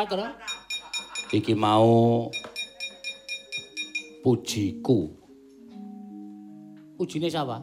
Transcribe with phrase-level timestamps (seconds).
[0.00, 0.24] apa, Tru?
[1.36, 2.24] Iki mau
[4.24, 5.12] pujiku.
[6.96, 7.60] Pujine sapa?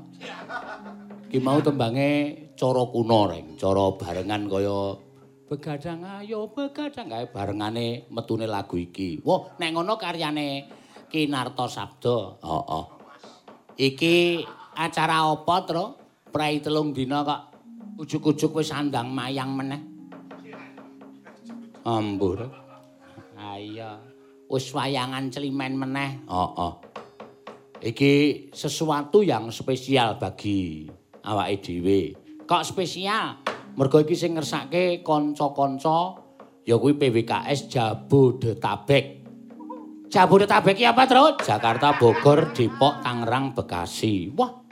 [1.29, 2.09] Iki mau tembange
[2.53, 3.57] cara kuna, Reng.
[3.57, 5.01] Cara barengan kaya
[5.47, 9.17] begadang ayo begadang kae barengane metune lagu iki.
[9.25, 10.69] Wah, nek ngono karyane
[11.09, 12.37] Kinarto Sabda.
[12.37, 12.83] Heeh.
[13.81, 14.45] Iki
[14.77, 15.85] acara apa, Tru?
[16.29, 17.41] Prai telung dina kok
[17.97, 19.96] ujuk-ujuk wis andang mayang meneh.
[21.87, 22.43] Ambur.
[23.39, 23.95] Ha iya.
[24.51, 26.19] Wis wayangan celimen meneh.
[26.27, 26.73] Heeh.
[27.79, 28.13] Iki
[28.51, 30.91] sesuatu yang spesial bagi
[31.23, 32.01] awake dhewe.
[32.43, 33.39] Kok spesial?
[33.79, 36.19] Mergo iki sing ngersake kanca-kanca
[36.67, 39.05] ya kuwi PWKS Jabodetabek.
[40.11, 41.39] Jabodetabek iki apa, Tru?
[41.39, 44.31] Jakarta, Bogor, Depok, Tangerang, Bekasi.
[44.35, 44.66] Wah.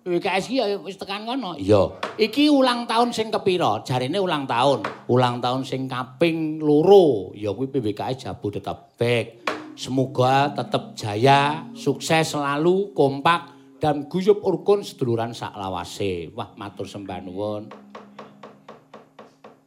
[0.00, 1.52] PWKS iki ya wis tekan kono.
[1.60, 1.92] Iya.
[2.16, 3.84] Iki ulang tahun sing kepira?
[3.84, 4.88] Jarine ulang tahun.
[5.12, 9.44] Ulang tahun sing kaping loro ya kuwi PWKS Jabodetabek.
[9.76, 16.32] Semoga tetap jaya, sukses selalu, kompak dan guyub urkun seduluran saklawase.
[16.36, 17.64] Wah, matur sembah nuwun.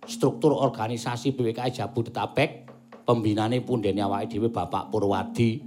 [0.06, 2.50] Struktur organisasi PWKS Jabodetabek
[3.06, 5.62] pembinane pundene awake dhewe Bapak Purwadi.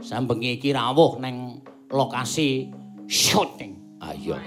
[0.00, 1.60] Sambengi iki rawuh neng
[1.92, 2.72] lokasi
[3.04, 3.87] syuting.
[3.98, 4.38] Ayo.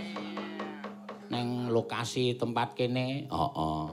[1.31, 3.85] Neng lokasi tempat kene, heeh.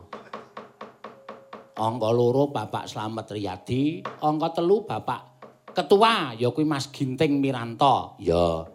[1.78, 5.38] Angka loro Bapak Slamet Riyadi, angka telu Bapak
[5.70, 8.18] Ketua ya kuwi Mas Ginting Miranto.
[8.18, 8.66] Ya.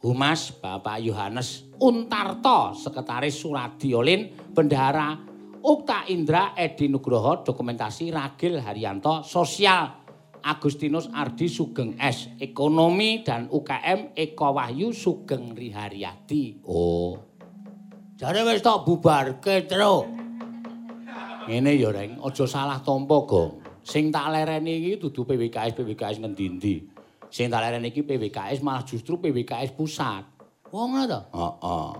[0.00, 5.12] Humas Bapak Yohanes Untarto, Sekretaris Suradiolin, Bendahara
[5.60, 10.05] Ukta Indra Edi Nugroho, Dokumentasi Ragil Haryanto, Sosial
[10.46, 16.62] Agustinus Ardi Sugeng S, Ekonomi dan UKM Eko Wahyu Sugeng Riharyadi.
[16.70, 17.18] Oh.
[18.14, 20.06] Jare wis tok bubarke, Tru.
[21.50, 23.66] Ngene ya, Reng, aja salah tampa, Gong.
[23.82, 26.90] Sing tak lereni iki dudu PWKS PWKS ngendi-endi.
[27.30, 30.26] Sing tak lereni iki PWKS malah justru PWKS pusat.
[30.70, 31.20] Wong ngono to?
[31.34, 31.90] Heeh.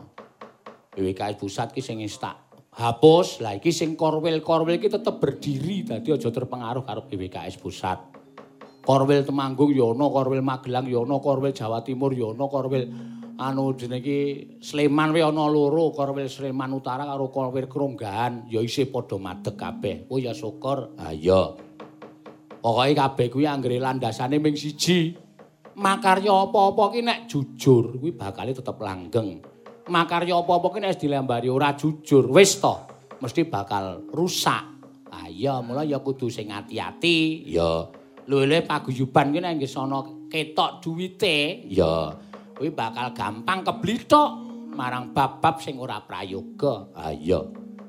[0.95, 3.39] PWKS pusat ki sing tak hapus.
[3.39, 8.16] Lah iki sing korwil-korwil iki tetep berdiri dadi aja terpengaruh karo PWKS pusat.
[8.87, 12.87] Korwil Temanggung ya ana, Korwil Magelang ya ana, Korwil Jawa Timur ya ana, Korwil
[13.37, 14.19] anu jenenge iki
[14.63, 20.07] Sleman wae ana loro, Korwil Sleman Utara karo Korwil Kronggahan ya isih padha madeg kabeh.
[20.07, 20.95] Oh ya syukur.
[21.03, 21.59] Ha iya.
[22.63, 25.19] Pokoke kabeh kuwi anggere landasane ming siji.
[25.77, 29.43] Makarya apa-apa ki nek jujur kuwi bakal tetep langgeng.
[29.91, 32.75] Makarya apa-apa ki nek dilambari ora jujur, wis to
[33.19, 34.63] mesti bakal rusak.
[35.11, 37.47] Ah iya, mula ya kudu sing ati-ati.
[37.47, 37.87] Ya.
[38.27, 42.11] Lho-lho paguyuban ki nek ana ketok duwite, ya
[42.57, 44.31] kuwi bakal gampang keblitok
[44.75, 46.91] marang bab-bab sing ora prayoga.
[46.97, 47.39] Ah iya.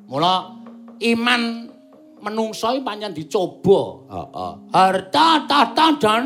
[0.07, 0.53] Mula
[1.01, 1.41] iman
[2.21, 3.81] menungso iki pancen dicoba.
[4.07, 4.53] Heeh.
[4.71, 6.23] Harta, tahta dan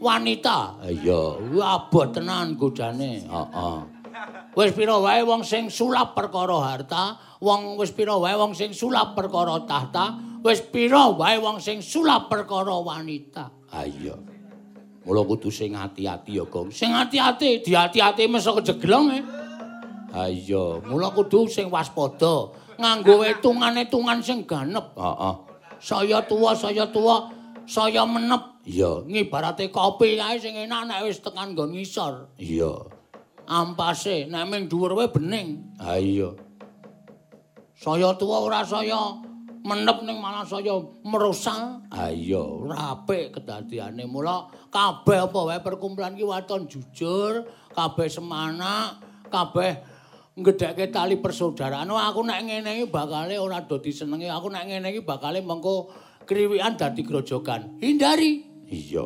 [0.00, 0.80] wanita.
[0.88, 3.28] Iya, kuwi abot tenan godane.
[3.28, 3.78] Heeh.
[4.50, 9.14] Wis pira wae wong sing sulap perkara harta, wong wis pira wae wong sing sulap
[9.14, 13.52] perkara tahta, wis pira wae wong sing sulap perkara wanita.
[13.72, 14.16] Ha iya.
[15.00, 16.68] Mula kudu sing ati-ati ya, Gong.
[16.68, 19.20] Sing ati-ati, diati-ati mesa kejeglong e.
[20.12, 22.52] Ha iya, mula kudu sing waspada.
[22.76, 24.96] Nganggo etungan-etungan sing ganep.
[24.96, 25.34] Heeh.
[25.80, 27.32] Saya tua, saya tua,
[27.64, 28.60] saya menep.
[28.68, 32.36] Iya, ngibarate kopi kae sing enak nek wis tekan nggon ngisor.
[32.36, 32.92] Iya.
[33.48, 35.80] Ampase nek ming dhuwur wae bening.
[35.80, 36.28] Ha iya.
[37.72, 39.16] Saya tua ora saya
[39.60, 40.72] menep ning malah saya
[41.04, 41.88] merusak.
[41.92, 44.08] Ha iya, ora apik kedadiane.
[44.08, 49.80] Mula kabeh apa wae perkumpulan ki waton jujur, kabeh semanak, kabeh
[50.36, 51.92] ngedhekke tali persaudaraan.
[51.92, 54.32] Aku nek ngene iki bakale ora dadi senenge.
[54.32, 55.92] Aku nek ngene iki bakale mengko
[56.24, 57.82] kriwikan dadi grojogan.
[57.82, 58.48] Hindari.
[58.70, 59.02] Iya,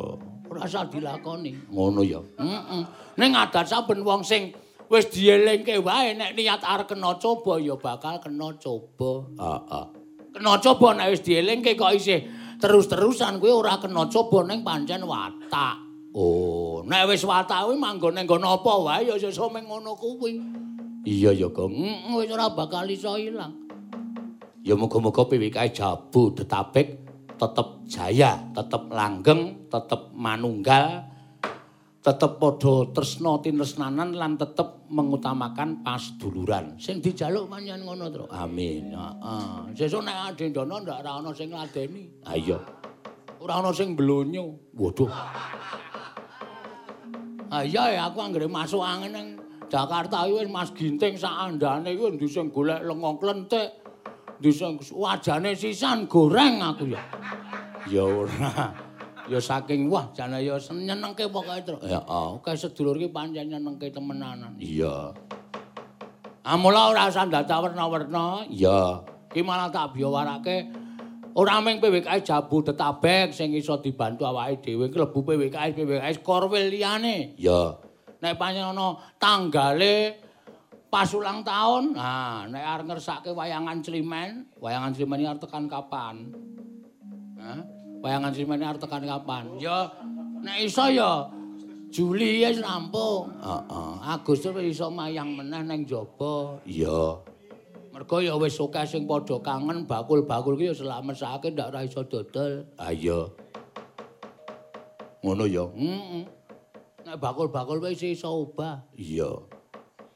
[0.46, 1.72] ora usah dilakoni.
[1.72, 2.20] Ngono ya.
[2.20, 2.82] Heeh.
[3.16, 4.52] Ning adat saben wong sing
[4.92, 9.24] wis dielingke wae nek niat arep kena coba ya bakal kena coba.
[9.40, 10.03] Heeh.
[10.34, 12.26] Kena coba nek wis dielingke kok isih
[12.58, 15.78] terus-terusan kuwi ora kena coba ning pancen watak.
[16.10, 20.42] Oh, nek wis watak kuwi ning nggon apa wae ya sesuk meng ngono kuwi.
[21.06, 21.70] Iya ya, Gong.
[22.18, 23.54] Wis ora bakal iso ilang.
[24.66, 27.04] Ya muga-muga PWK Jabodetabek
[27.36, 31.04] tetep jaya, tetep langgeng, tetep manunggal,
[32.04, 36.76] tetep padha tresna tinresnanan lan tetep mengutamakan pasduluran.
[36.76, 38.28] Sing dijaluk pancen ngono, Tru.
[38.28, 38.92] Amin.
[38.92, 39.72] Heeh.
[39.72, 42.28] Sesuk nek adendana ndak ora ana sing ngladeni.
[42.28, 42.60] Ha iya.
[43.40, 44.52] Ora ana sing blonyo.
[44.76, 45.08] Waduh.
[47.48, 49.28] Ah iya ya aku anggere masuk angin nang
[49.72, 53.80] Jakarta iki wis Mas Ginting sak andane kuwi ndi sing golek lenga klentik.
[54.44, 57.00] Ndi sing wajane sisan goreng aku ya.
[57.88, 58.83] Ya ora.
[59.24, 61.80] Ya saking wah jane ya senengke pokoke terus.
[61.88, 64.52] Ya oke sedulur iki pancen nyenengke temenanan.
[64.60, 65.16] Iya.
[66.44, 68.44] Amula ora usah dadak werna-werna.
[68.52, 69.00] Iya.
[69.32, 70.68] Ki malah tak biyawarake
[71.34, 77.32] ora mung PWKS Jabu Detabek sing iso dibantu awake dhewe klebu PWKS PWKS Korwil liyane.
[77.40, 77.80] Ya.
[78.20, 80.20] Nek pancen ana tanggale
[80.92, 86.30] pas ulang tahun, nah nek arep ngersake wayangan Climen, wayangan Climen iki arep tekan kapan?
[87.34, 87.83] Hah?
[88.04, 89.44] Wayangan Climen iki arep tekan kapan?
[89.56, 89.88] Ya
[90.44, 91.24] nek iso ya
[91.88, 93.32] Juli wis rampung.
[93.40, 93.92] Heeh.
[94.04, 96.60] Agustus wis iso mayang meneh ning jaba.
[96.68, 97.24] Iya.
[97.96, 102.68] Mergo ya wis akeh sing padha kangen bakul-bakul ki ya selamesake ndak ora iso dodol.
[102.76, 103.24] Ah iya.
[105.24, 105.64] Ngono ya.
[105.72, 106.28] Heeh.
[107.08, 108.84] Nek bakul-bakul wis iso obah.
[109.00, 109.32] Iya.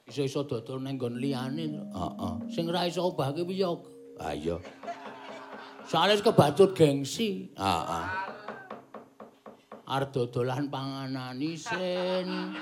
[0.05, 1.73] Iso-iso dodol ning nggon liyane.
[1.73, 2.35] Heeh.
[2.53, 3.71] Sing ora iso obah ki piye?
[4.21, 4.61] Ah iya.
[5.89, 7.49] Soale kebatut gengsi.
[7.57, 8.07] Heeh.
[9.89, 12.53] Arep dodolan panganan isin.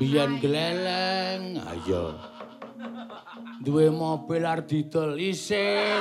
[0.00, 1.60] Biyen gleleng.
[1.60, 2.04] Ah iya.
[3.60, 6.00] duwe mobil ar didol isin.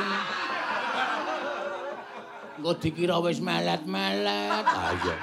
[2.56, 4.63] Engko dikira wis melet-melet.
[4.63, 5.15] Ha iya.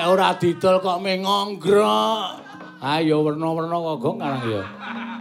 [0.00, 2.40] Nek ora didol kok mengonggrok.
[2.80, 4.64] Ayo werna-werna kok gong karang ya.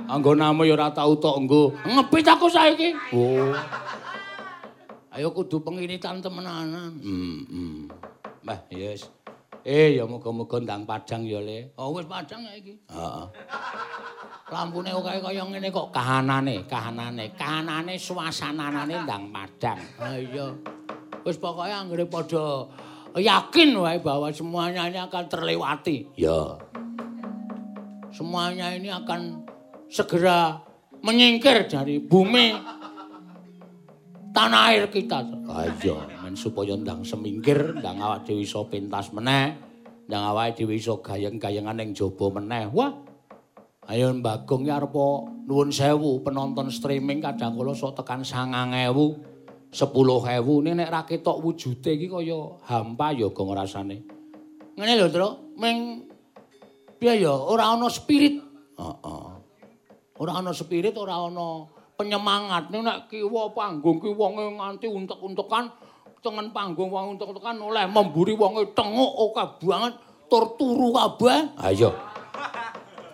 [0.07, 1.75] Anggo namo ya ora tau tok engko.
[1.83, 2.95] Ngebit aku saiki.
[3.11, 3.51] Oh.
[5.15, 6.91] Ayo kudu penginitan temenanan.
[6.99, 7.87] Hmm, hmm.
[8.43, 9.07] Mbah, yes.
[9.63, 11.71] Eh, ya muga-muga ndang padang ya, Le.
[11.79, 12.75] Oh, wis padang ya iki.
[12.91, 13.25] Heeh.
[14.45, 19.79] lampune kaya kaya ngene kok kahanane, kahanane, kahanane suasanane ndang padang.
[19.97, 20.53] Ha iya.
[21.25, 22.69] Wis pokoke anggere padha
[23.17, 26.13] yakin wae bahwa semuanya ini akan terlewati.
[26.13, 26.61] Ya.
[28.13, 29.49] Semuanya ini akan
[29.89, 30.61] segera
[31.01, 32.53] menyingkir dari bumi
[34.35, 35.23] tanah air kita.
[35.47, 39.55] Ha iya, men supaya ndang semingkir, ndang awak dhewe iso pentas meneh,
[40.11, 42.67] ndang awake dhewe iso gayeng-gayengan ning jaba meneh.
[42.75, 42.91] Wah,
[43.85, 44.97] Ayo Bagong ya arep
[45.45, 51.93] nuwun sewu penonton streaming kadang kala sok tekan 9000 10000 ini nek ra ketok wujude
[51.93, 54.07] iki kaya hampa ya gong rasane.
[54.73, 56.07] Ngene lho, Tru, ming
[56.97, 58.39] piye ya ora ana spirit.
[58.79, 59.27] Heeh.
[60.15, 62.69] Ora ana spirit, ora ana penyemangat.
[62.71, 65.71] Nek kiwa panggung ki wonge nganti untek-untekan
[66.19, 69.93] tengen panggung wong untek-untekan oleh memburi wonge tenguk oke banget
[70.27, 71.55] tur turu kabeh.
[71.59, 71.91] Ha iya.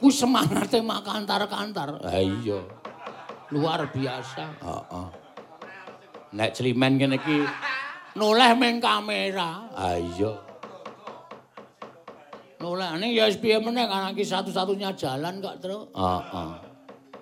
[0.02, 2.02] ku semangate mak kantar-kantar.
[2.02, 2.60] Ha iya.
[3.54, 4.46] Luar biasa.
[4.64, 5.08] Heeh.
[6.32, 7.44] Nek celimen kene iki
[8.18, 9.70] noleh meng kamera.
[9.76, 10.34] Ha iya.
[12.62, 15.90] Noleh ya wis piye meneh kan iki satu-satunya jalan kok, Tru.
[15.94, 16.71] Heeh.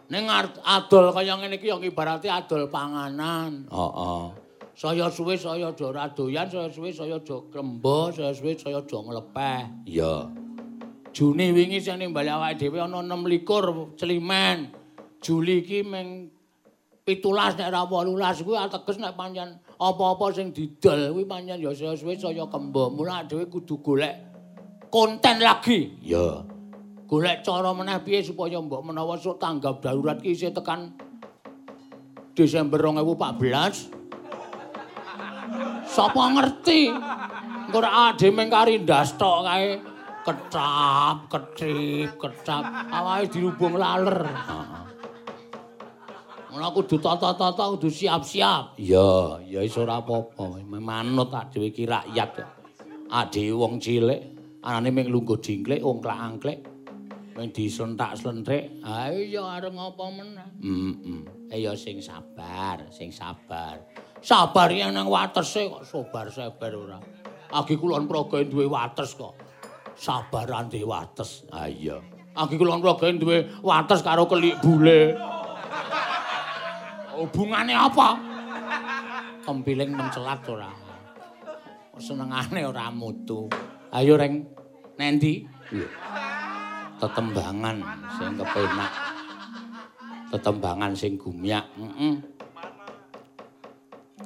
[0.10, 3.70] Ning adol kaya ngene iki ya ibarate adol panganan.
[3.70, 4.26] Heeh.
[4.74, 8.98] Saya suwe saya do ora doyan, saya suwe saya do krembo, saya suwe saya do
[9.06, 9.86] nglepeh.
[9.86, 10.34] Iya.
[11.14, 14.74] Juni wingi sing nimbali awake dhewe ana 26 Celimen.
[15.22, 16.32] Juli iki meng
[17.06, 22.18] 17 nek ora 18 kuwi ateges nek pancen apa-apa sing didol kuwi pancen ya suwe
[22.18, 22.90] saya kembo.
[22.90, 24.16] Mula dhewe kudu golek
[24.90, 26.02] konten lagi.
[26.02, 26.49] Ya.
[27.10, 30.94] Golek cara meneh piye supaya mbok menawa sok tanggap darurat ki isih tekan
[32.38, 33.90] Desember 2014.
[35.90, 36.94] Sapa ngerti?
[37.66, 39.90] Engko ora ade meng kari ndas tok kae.
[40.30, 42.64] kecap, ketip, kecap,
[42.94, 44.30] awake dirubung laler.
[46.50, 48.78] Mula kudu tata-tata, kudu siap-siap.
[48.78, 50.62] Iya, ya iso ora apa-apa.
[50.66, 52.42] Manut tak dhewe iki rakyat.
[53.10, 54.22] Ade wong cilik,
[54.66, 56.66] anane mung lungguh dingklik, wong klak-angklik.
[57.40, 58.84] Mung disentak-slenthrik.
[58.84, 60.60] Ha iya arep ngopo meneh?
[60.60, 61.24] Heeh.
[61.56, 63.80] Eh ya sing sabar, sing sabar.
[64.20, 67.00] Sabar yen nang watese kok sabar-sabar ora.
[67.56, 69.40] Agi kulon progae duwe wates kok.
[70.00, 71.44] sabaran di wates.
[71.52, 72.00] Ah iya.
[72.40, 75.20] Aki kula ngrogae duwe wates karo kelik bule.
[77.20, 78.16] Hubungane apa?
[79.44, 80.72] Kempiling mencelat ora.
[82.00, 83.52] Senengane ora mutu.
[83.92, 84.48] Ayo reng
[84.96, 85.44] nendi?
[87.00, 87.78] Tetembangan
[88.20, 88.92] sing kepenak.
[90.30, 91.66] Tetembangan sing gumyak.
[91.80, 92.16] Heeh.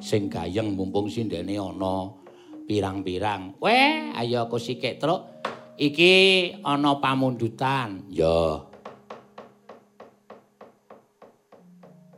[0.02, 2.12] Sing gayeng mumpung sindene ana
[2.68, 3.56] pirang-pirang.
[3.62, 5.34] Weh, ayo aku sikik truk.
[5.78, 6.14] iki
[6.62, 8.06] ana pamundutan.
[8.10, 8.70] Ya.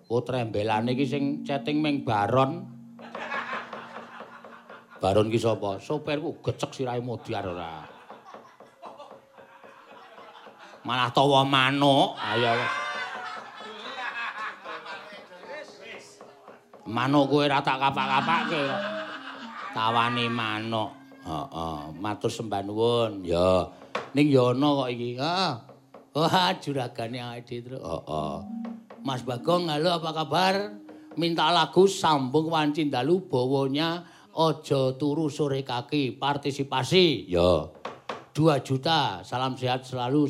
[0.06, 2.72] Oh trembelane iki sing chatting ming Baron.
[5.02, 5.78] Baron ki sapa?
[5.82, 7.95] Sopirku gecek sirahe modiar ora.
[10.86, 12.14] Malah tawa manuk.
[12.22, 12.54] Ayo.
[16.86, 18.82] Manuk kowe ora tak kapak-kapake kok.
[19.74, 20.94] Tawani manuk.
[21.26, 23.26] Heeh, matur sembah nuwun.
[23.26, 23.66] Ya.
[24.14, 25.18] Ning ya ana kok iki.
[25.18, 25.66] Ah.
[26.14, 27.82] Wah, juragane awake dhewe.
[27.82, 28.36] Heeh.
[29.02, 30.56] Mas Bagong, halo apa kabar?
[31.18, 34.06] Minta lagu sambung wanci dalu bawanya
[34.38, 37.26] aja turu sore kaki partisipasi.
[37.26, 37.74] Ya.
[38.38, 39.26] 2 juta.
[39.26, 40.30] Salam sehat selalu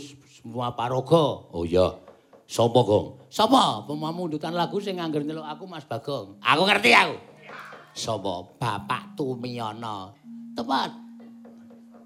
[0.54, 1.26] paraga.
[1.54, 1.98] Oh ya.
[2.46, 3.26] Sapa, Gong?
[3.34, 3.82] Sapa?
[3.90, 6.38] Pemamundutan lagu sing nganggur nyeluk aku Mas Bagong.
[6.46, 7.18] Aku ngerti aku.
[7.98, 8.46] Sapa?
[8.62, 10.14] Bapak Tumiyono.
[10.54, 10.92] Tepat.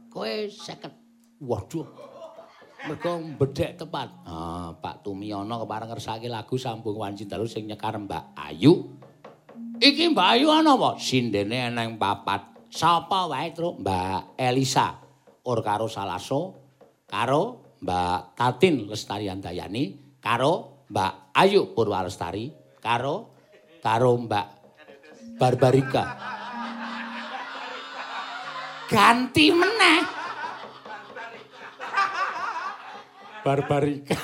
[0.08, 1.44] Kowe 50.
[1.44, 1.88] Waduh.
[2.88, 4.08] Mergo bedhek tepat.
[4.24, 8.96] Ah, Pak Tumiyono kepareng ngersake lagu sambung wanci dalu sing nyekar Mbak Ayu.
[9.84, 10.96] Iki Mbak Ayu ana apa?
[10.96, 12.72] Sindene eneng papat.
[12.72, 13.84] Sapa wae, Truk?
[13.84, 14.96] Mbak Elisa.
[15.44, 16.56] Or karo Salaso,
[17.10, 22.52] karo Mbak Tatin Lestari Andayani, karo Mbak Ayu Purwalestari,
[22.84, 23.40] karo
[23.80, 24.46] karo Mbak
[25.40, 26.04] Barbarika.
[28.90, 30.00] Ganti meneh.
[33.46, 34.18] Barbarika.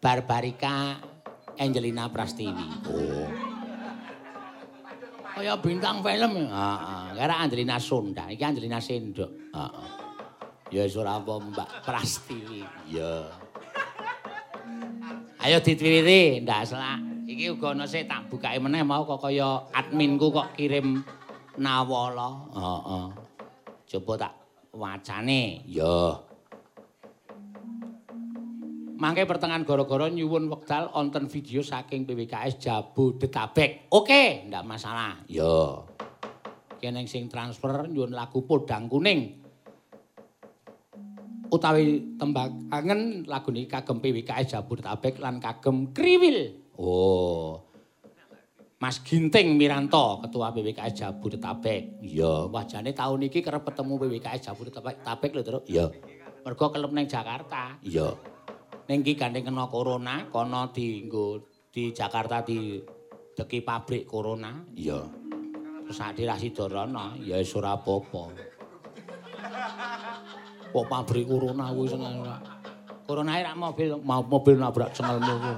[0.00, 0.74] Barbarika
[1.60, 2.66] Angelina Prastiwi.
[2.88, 3.28] Oh.
[5.32, 6.48] Kaya bintang film.
[6.48, 7.28] Heeh.
[7.36, 9.52] Angelina Sonda, iki Angelina Sendok.
[9.52, 10.01] Heeh.
[10.72, 12.64] Ya ora apa Mbak Prastiwi.
[12.88, 13.28] Ya.
[15.44, 16.96] Ayo ditwiwiti, ndak salah.
[17.28, 21.04] Iki uga ana sik tak bukake meneh mau kok kaya adminku kok kirim
[21.60, 22.48] nawala.
[22.56, 23.06] Heeh.
[23.92, 24.32] Coba tak
[24.72, 25.60] wacane.
[25.68, 26.24] Ya.
[28.96, 33.92] Mangke pertengahan gara-gara nyuwun wekdal wonten video saking PWKS Jabodetabek.
[33.92, 35.20] Oke, ndak masalah.
[35.28, 35.84] Ya.
[36.80, 39.41] Kene sing transfer nyuwun lagu Podang Kuning.
[41.52, 46.56] Utawi tembakangen lagu niki kagem PWKS Jabodetabek lan kagem Kriwil.
[46.80, 47.60] Oh.
[48.80, 52.02] Mas Ginting Miranto, Ketua PWKS Jabodetabek.
[52.02, 55.62] Iya, wajane tahun iki kerep ketemu PWKS Jabodetabek lho, Truk.
[55.68, 55.86] Iya.
[56.42, 57.78] Mergo kelep ning Jakarta.
[57.84, 58.16] Iya.
[58.90, 62.82] Ning iki gandeng kena corona, kono dienggo di Jakarta di
[63.36, 64.66] deki pabrik corona.
[64.74, 65.04] Iya.
[65.86, 68.34] Terus ade ra sidorono, ya wis ora apa-apa.
[70.72, 72.24] Kok pabrik corona kuwi seneng.
[73.04, 75.56] Corona rak mobil, mau mobil nabrak cengelmu kuwi.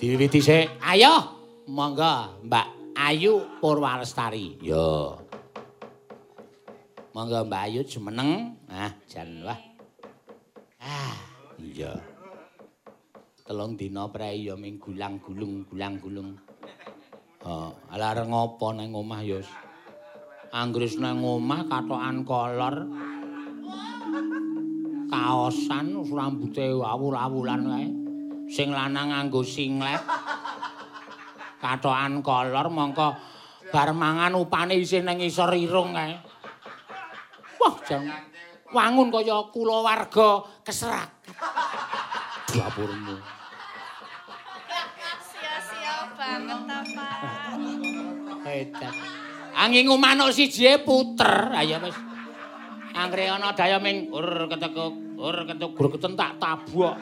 [0.00, 0.66] Diwiwiti sik.
[0.82, 1.12] Ayo,
[1.70, 2.66] monggo Mbak
[2.98, 4.58] Ayu Purwalestari.
[4.58, 5.20] Yo.
[7.14, 8.56] Monggo Mbak Ayu jumeneng.
[8.66, 9.60] Ah, jan wah.
[10.80, 11.14] Ah,
[11.60, 11.92] iya.
[13.44, 16.38] Telung dina prei ya ming gulang-gulung, gulang-gulung.
[17.44, 19.40] Oh, ala areng ngopo nang omah ya?
[20.50, 22.90] Anggris nang omah katokan kolor.
[25.06, 27.88] Kaosan rambuté awul-awulan kae.
[28.50, 30.02] Sing lanang nganggo singlet.
[31.62, 33.14] Katokan kolor mongko
[33.70, 36.18] bar mangan upane isih nang isor irung kae.
[37.62, 38.10] Wah, jang
[38.74, 41.10] wangun kaya kulawarga keserak.
[42.50, 43.22] Dapurmu.
[45.22, 47.14] Sia-sia banget ta, Pak.
[49.54, 51.52] Angin manuk siji puter.
[51.54, 51.96] Ayo wis.
[52.90, 56.98] Anggre ana daya ming ur ketekuk, ur ketuk gur keten tak tabok.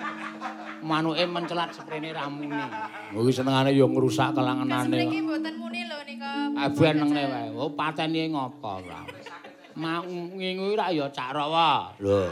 [0.85, 2.61] Manuke mencelat sprene ramune.
[3.11, 4.95] Kuwi senengane ya ngrusak kelangenane.
[4.95, 6.31] Mriki mboten muni lho nika.
[6.55, 7.49] Aben nengne wae.
[7.57, 9.03] Oh pateni ngopo ora.
[9.75, 11.99] Mau ngingu ra ya Cak Rawa.
[11.99, 12.31] Lho.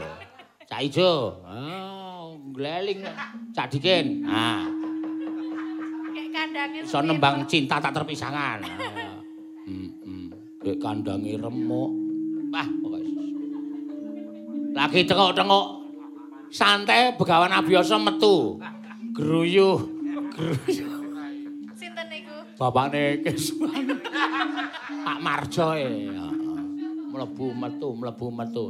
[0.67, 1.43] Cak Ijo.
[1.47, 3.03] Ah, gleling.
[3.55, 4.27] Cak Dikin.
[4.27, 4.67] Ah.
[6.11, 6.79] Kayak kandange.
[6.83, 8.63] Iso nembang cinta tak terpisahkan.
[9.67, 10.31] Heeh.
[10.63, 11.91] Kayak kandange remuk.
[12.49, 13.11] Wah, pokoke.
[14.71, 15.65] Lagi tengok-tengok
[16.47, 18.55] santai begawan abiyasa metu.
[19.11, 19.83] Gruyuh,
[20.31, 21.01] gruyuh.
[21.75, 22.37] Sinten niku?
[22.55, 23.99] Bapakne Kesman.
[25.03, 26.07] Pak Marjo e.
[26.07, 26.61] Heeh.
[27.11, 28.65] Mlebu metu, mlebu metu.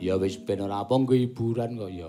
[0.00, 2.08] Ya wis ben ora apa nggo hiburan kok ya.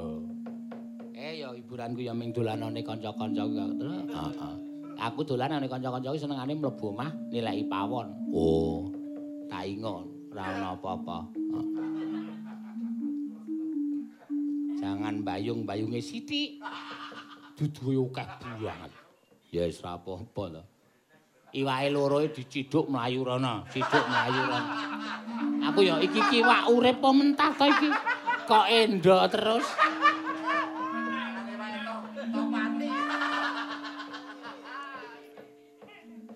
[1.12, 3.84] Eh ya hiburanku ya ming dolanane kanca-kancaku.
[3.84, 4.71] Heeh.
[5.02, 8.14] Aku dolanane kanca-kancaku senengane mlebu omah nilai pawon.
[8.30, 8.86] Oh.
[9.50, 11.18] Tak ingon, ora ana apa-apa.
[11.34, 11.66] Heeh.
[14.78, 16.62] Jangan bayung-bayunge sithik.
[17.58, 18.30] Dudu akeh
[18.62, 18.92] banget.
[19.50, 20.64] Ya wis ora apa-apa to.
[21.52, 24.72] Iwake loro diciduk mlayu rono, ciduk mlayu rono.
[25.66, 27.90] Aku ya iki kiwak urip apa mentah to iki?
[28.46, 29.66] Kok endo terus?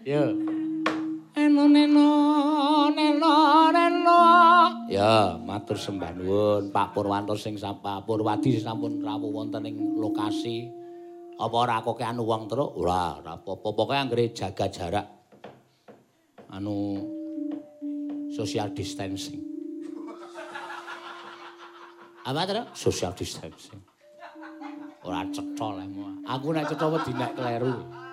[0.05, 0.21] Yo.
[1.33, 2.09] Eno neno
[2.93, 3.33] neno
[3.73, 4.21] neno.
[4.85, 10.69] Ya, mat matur sembah nuwun Pak Purwanto sing sapa Purwadi sampun rawuh wonten ing lokasi.
[11.41, 12.69] Apa ora kokean wong terus?
[12.77, 13.65] Ora, ora apa-apa.
[13.65, 15.09] Pokoke anggere jaga jarak.
[16.53, 17.01] Anu
[18.29, 19.41] social distancing.
[22.29, 22.65] Apa terus?
[22.77, 23.81] Social distancing.
[25.01, 26.21] Ora cetha lemu.
[26.29, 28.04] Aku nek cetha wedi nek kleru.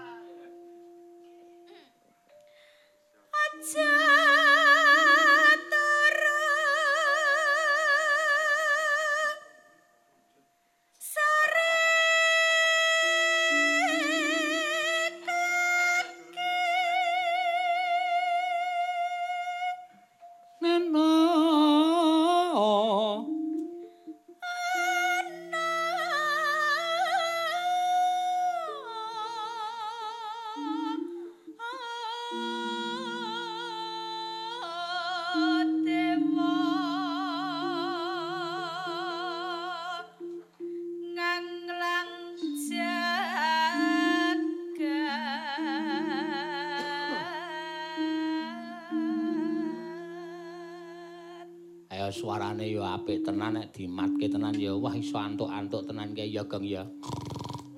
[53.73, 56.85] Dimatke tenan ya wah iso antuk-antuk tenan kae ya Geng ya.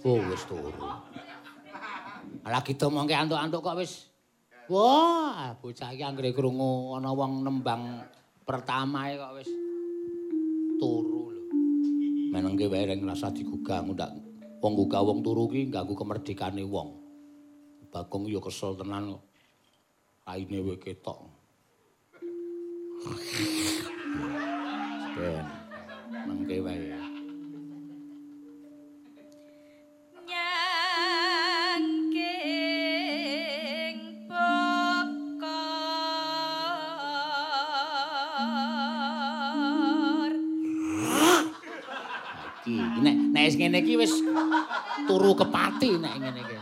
[0.03, 0.75] Oh wis turu.
[2.45, 4.11] Lagi domongke antuk-antuk kok wis.
[4.69, 8.03] Wah, bocah iki anggere krungu ana wong nembang
[8.45, 9.49] pertamae kok wis
[10.77, 11.43] turu lho.
[12.35, 14.11] Menengke wae reng rasa digugah ndak
[14.61, 17.01] wong gugah wong turu ki ganggu kemerdikane wong.
[17.95, 19.25] Bagong yo kesel tenan kok.
[20.27, 21.19] Raine wae ketok.
[25.15, 25.64] Ben.
[26.35, 26.95] Mengke wae.
[32.15, 35.07] nyangking bokor
[42.67, 44.11] iki nek nek wis ngene iki wis
[45.07, 46.59] turu kepati nek ngene iki.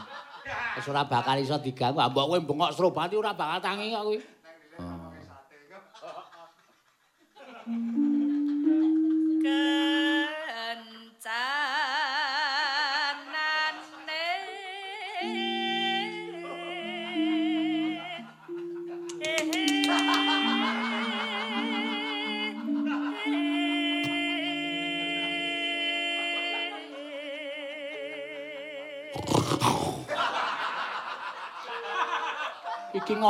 [0.76, 2.00] Wis ora bakal iso diganggu.
[2.00, 4.20] Mbok kowe bengok Srobati ora bakal tangi kok kuwi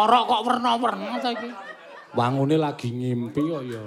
[0.03, 1.47] ngorok kok werna-werna ta iki
[2.19, 3.83] wangune lagi ngimpi kok ya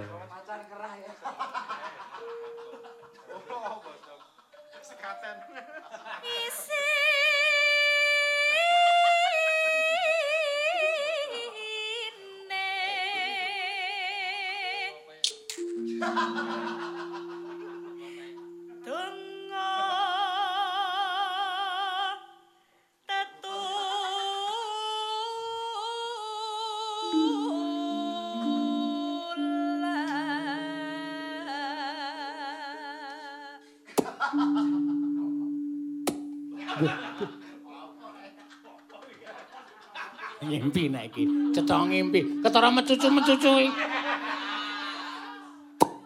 [40.45, 41.23] ngimpi nek iki
[41.55, 43.83] cetha ngimpi ketara mecucu-mecucu iki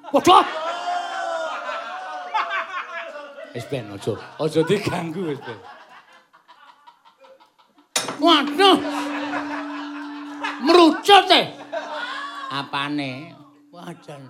[0.10, 0.42] Waduh!
[3.54, 5.60] Wis ben aja, aja diganggu wis ben.
[8.18, 8.78] Waduh.
[10.66, 11.42] Merucut e.
[12.50, 13.38] Apane?
[13.70, 14.22] Wajan.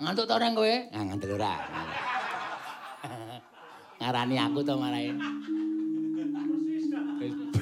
[0.00, 0.74] Ngantuk ta orang kowe?
[0.88, 1.54] Nah, ngantuk ora.
[4.00, 5.12] Ngarani aku to marahe.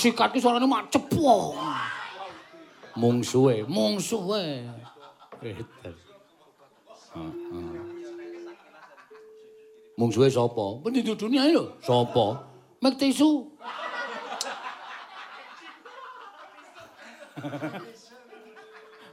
[0.00, 1.60] Kesikat ki suarane mak cepok.
[2.96, 4.64] Mungsuhe, mungsuhe.
[5.44, 5.96] Edan.
[7.12, 7.84] Heeh.
[10.00, 10.80] Mungsuhe sapa?
[10.80, 11.76] Penduduk dunia lho.
[11.84, 12.48] Sapa?
[12.80, 13.44] Mek tisu.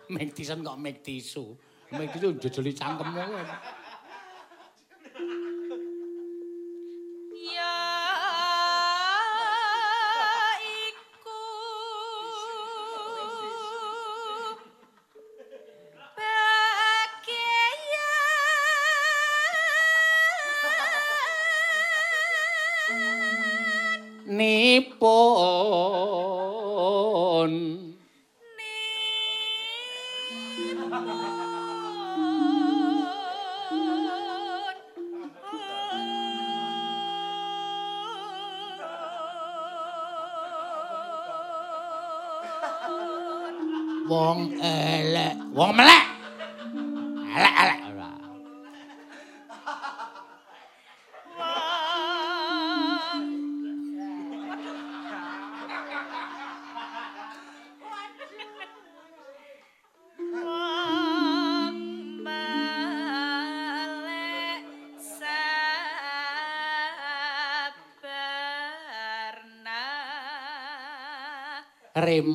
[0.08, 1.52] Mek tisen kok mek tisu.
[1.92, 3.28] Mek tisu jejeli cangkemmu.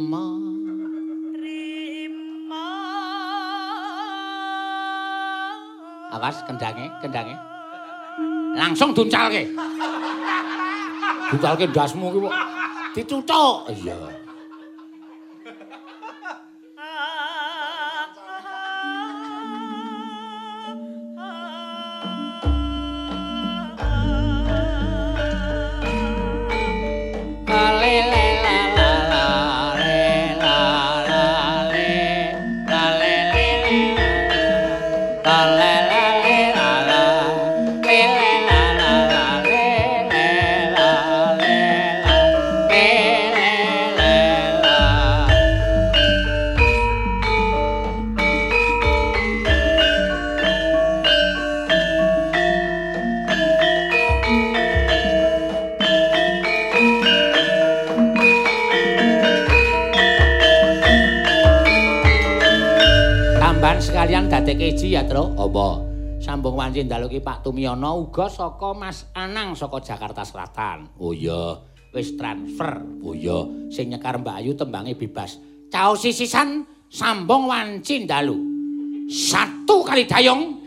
[0.03, 0.27] Rima
[6.13, 7.35] Awas kendange, kendange.
[8.59, 9.49] Langsung duncalke.
[11.31, 12.35] Duncalke ndasmu ki kok
[12.95, 13.57] dicucuk.
[13.71, 14.22] Iya.
[64.93, 65.33] Ya, Tru.
[65.41, 65.81] Apa?
[66.23, 70.87] Sambung wanci ndalu ki Pak Tumiono uga saka Mas Anang saka Jakarta Selatan.
[71.01, 71.59] Oh iya,
[71.91, 72.79] wis transfer.
[73.03, 75.41] Oh iya, sing nyekar Mbak Ayu tembange bebas.
[75.73, 78.39] Cao sisisan sambung wanci ndalu.
[79.11, 80.63] Satu kali dayung.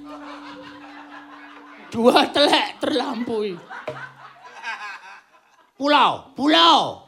[1.87, 3.55] Dua telek terlampaui.
[5.79, 7.07] Pulau, pulau.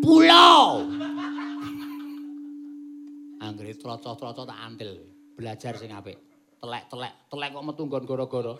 [0.00, 0.64] Pulau.
[3.44, 5.11] Anggere troco-troco tak antil.
[5.36, 6.18] Belajar sing apik.
[6.62, 8.54] Telek-telek, telek kok metu nggon gara-gara.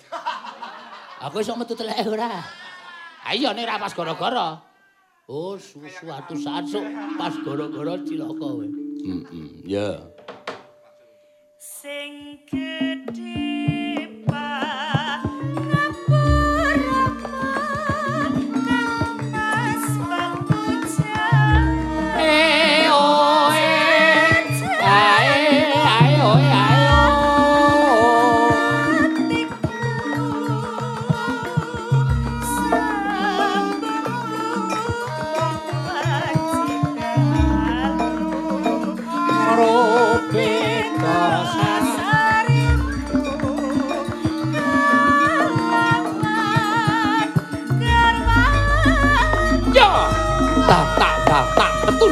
[1.28, 2.42] Aku iso metu telek ora.
[3.30, 4.58] Ayo nek ra pas gara-gara.
[5.30, 6.82] Oh, su suatu saat sok
[7.14, 8.66] pas gara-gara cilaka kowe.
[9.06, 10.02] Heeh, ya.
[11.62, 13.41] Sing gedhe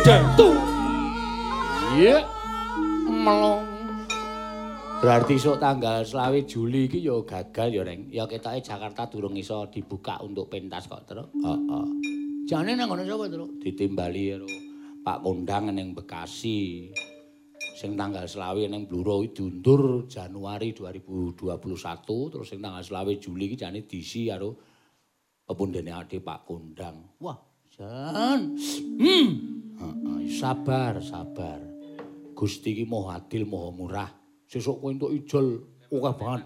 [0.01, 0.49] betul dentu.
[1.93, 2.25] Iya,
[3.05, 3.69] melong.
[5.01, 8.09] Berarti sok tanggal selawe Juli iki ya gagal ya, Reng.
[8.09, 11.25] Ya ketoke Jakarta durung iso dibuka untuk pentas kok, Tru.
[11.41, 11.85] Heeh.
[12.49, 13.61] Jane nang ngono sapa, Tru?
[13.61, 14.49] Ditimbali karo
[15.05, 16.89] Pak Kondang ning Bekasi.
[17.77, 23.57] Sing tanggal selawe ning Bluro iki diundur Januari 2021, terus sing tanggal selawe Juli iki
[23.57, 24.53] jane diisi karo
[25.45, 27.17] pepundhene ade Pak Kondang.
[27.25, 27.50] Wah,
[27.81, 28.41] jan.
[29.01, 29.29] Hmm.
[29.81, 31.61] Heeh, sabar, sabar.
[32.37, 34.11] Gusti iki Maha Adil, Maha Murah.
[34.45, 36.45] Sesuk kowe entuk ijol akeh banget.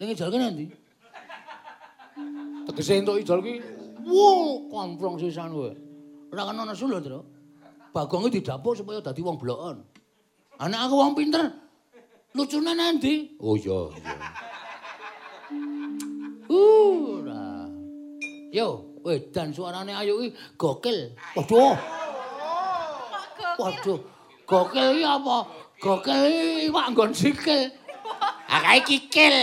[0.00, 0.64] Ning ijol ki nanti?
[2.68, 3.54] Tegese entuk ijol ki,
[4.04, 5.72] wow, komprong sisan kowe.
[6.32, 7.20] Ora kena nesu lho, Tru.
[7.92, 9.84] Bagonge didapuk supaya dadi wong bloken.
[10.60, 11.44] Anak aku wong pinter.
[12.32, 13.36] Lucune nanti?
[13.36, 14.16] Oh iya, iya.
[16.48, 17.68] Uh, ora.
[18.48, 20.98] Yo, wedan suarane ayu ki gokil.
[21.36, 21.76] Waduh.
[23.58, 24.00] Waduh.
[24.46, 25.36] Gokil iki apa?
[25.82, 27.70] Gokil iki iwak nggon sikil.
[28.48, 29.36] Ah kae kikil.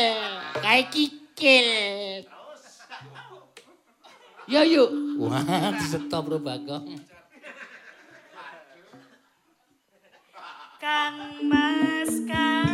[0.64, 1.70] Kae kikil.
[4.50, 4.90] Yo yuk.
[5.22, 5.46] Wah,
[5.78, 6.98] stop bro Bagong.
[10.80, 12.69] Kang Mas Kamra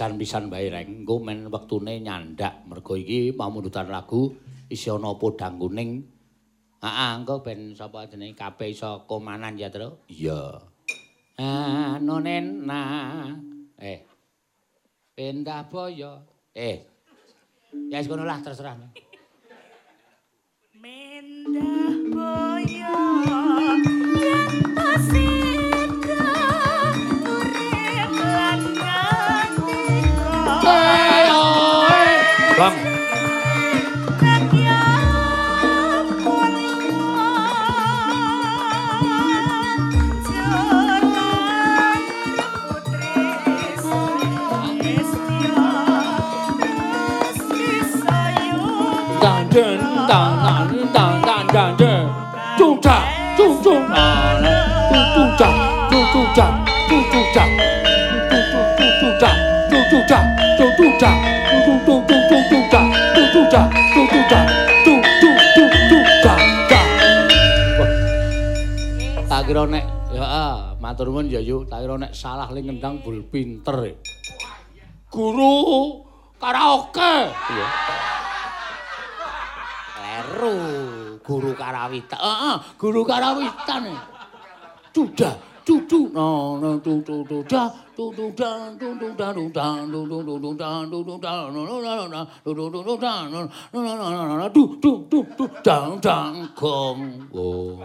[0.00, 4.32] pisan-pisan bae reng engko men wektune nyandak mergo iki pamundutan lagu
[4.72, 6.00] isi ana podang kuning
[6.80, 10.00] Heeh, engko ben sapa jenenge kabeh iso komanan ya, Tru?
[10.08, 10.56] Iya.
[11.36, 12.80] Anonen na.
[13.76, 14.00] Eh.
[15.12, 16.24] Pendah boyo.
[16.56, 16.80] Eh.
[17.92, 18.80] Ya wis ngono lah terserah.
[20.80, 22.96] Mendah boyo
[25.12, 25.39] sida
[49.22, 49.78] Dun dun
[50.08, 51.99] dun dun dun dun dun dun dun dun dun dun.
[69.50, 73.98] kira nek ya matur nuwun ya yuk tak kira nek salah ling kendang bul pinter.
[75.10, 75.58] Guru
[76.38, 77.34] karaoke.
[77.34, 77.66] Iya.
[79.98, 80.54] Leru,
[81.18, 82.14] guru karawitan.
[82.22, 83.90] Heeh, guru karawitan.
[84.94, 85.34] Cuda,
[85.66, 86.14] cucu.
[86.14, 87.66] No, no, tu tu tu da,
[87.98, 91.50] tu tu da, tu tu da, tu da, tu tu tu da, tu tu da,
[91.50, 95.10] no no no no, tu tu tu da, no no no no no, tu tu
[95.10, 97.26] tu tu dang dang gong.
[97.34, 97.82] Oh.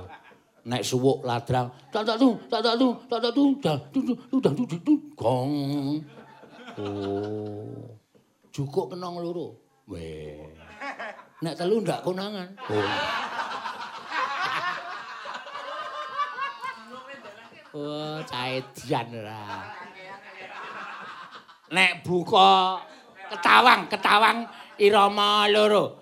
[0.65, 3.53] Nek suwuk ladrang, tak tak du, tak tak du, tak tak du,
[3.93, 5.53] du, du, da, du, du, du, gong.
[6.81, 7.85] Oh.
[8.49, 9.61] Jukuk kenong loro.
[9.85, 10.41] Weh.
[11.45, 12.49] Nek telu ndak konangan.
[12.65, 12.89] Oh.
[17.75, 19.69] Wah, caedian lah.
[21.69, 22.81] Nek buka
[23.29, 24.49] ketawang, ketawang
[24.81, 26.01] irama loro.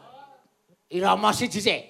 [0.87, 1.81] Irama siji sik.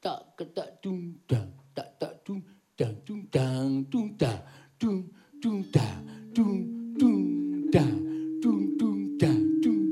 [0.00, 1.44] tak ketak dung dang
[1.76, 2.40] tak tak dung
[2.72, 4.32] dang dung dang dung da
[4.80, 5.04] dung
[5.44, 5.88] dung da
[6.32, 6.64] dung
[6.96, 7.20] dung
[7.68, 8.00] dang
[8.40, 9.28] dung dung da
[9.60, 9.84] dung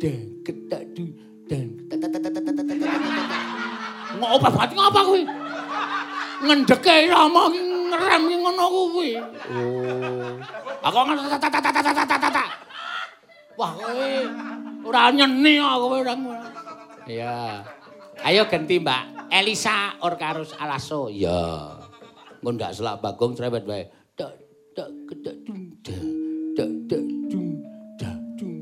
[0.00, 1.12] dang ketak dung
[1.44, 3.44] dang tak tak tak tak tak tak
[4.16, 5.22] ngopo ngapa ngopo kuwi
[6.48, 7.52] ngendeke lama
[7.92, 10.32] ngerem ngono kuwi oh
[10.80, 12.48] aku ngono tak tak tak tak tak tak
[13.60, 14.12] wah kowe
[14.88, 16.16] ora nyeni aku ora
[17.04, 17.81] iya yeah.
[18.22, 21.10] Ayo ganti Mbak Elisa Orkarus Alaso.
[21.10, 21.74] Ya.
[22.38, 23.90] Engko ndak selak bagong cerewet wae.
[24.14, 24.30] Da.
[24.72, 24.88] Tak
[25.20, 25.98] tak dung da
[27.26, 27.58] dung
[27.98, 28.08] da
[28.38, 28.56] dung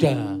[0.00, 0.33] da.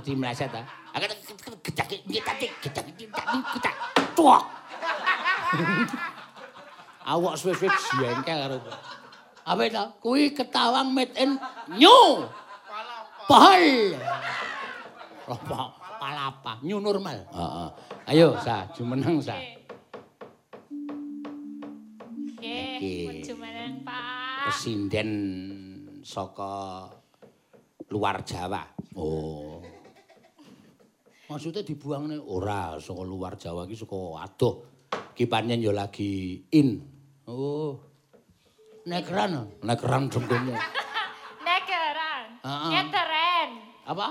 [0.00, 0.64] Mesti meleset ah.
[0.96, 1.12] Agak
[1.60, 3.74] kedak kedak kedak kedak kedak
[4.16, 4.42] tuak.
[7.10, 7.68] Awak suwe-suwe
[8.00, 8.56] jengkel karo.
[9.44, 9.84] Apa itu?
[10.00, 11.36] Kui ketawang made in
[11.76, 12.24] new.
[13.28, 13.96] Pahal.
[15.28, 15.60] Apa?
[16.00, 17.28] Palapa, new normal.
[17.28, 17.68] Heeh.
[18.08, 19.36] Ayo, sa, jumeneng sa.
[22.40, 24.48] Nggih, jumeneng Pak.
[24.48, 25.10] Presiden
[26.00, 26.88] saka
[27.92, 28.64] luar Jawa.
[28.96, 29.59] Oh.
[31.30, 34.54] Maksudnya dibuang nih ora saka luar Jawa iki saka adoh.
[35.14, 36.82] Ki pancen ya lagi in.
[37.30, 37.78] Oh.
[38.90, 40.50] Nekeran, nekeran dengkulmu.
[41.46, 42.24] Negeran.
[42.42, 42.70] Heeh.
[42.74, 43.48] Nyeteren.
[43.86, 44.06] Apa?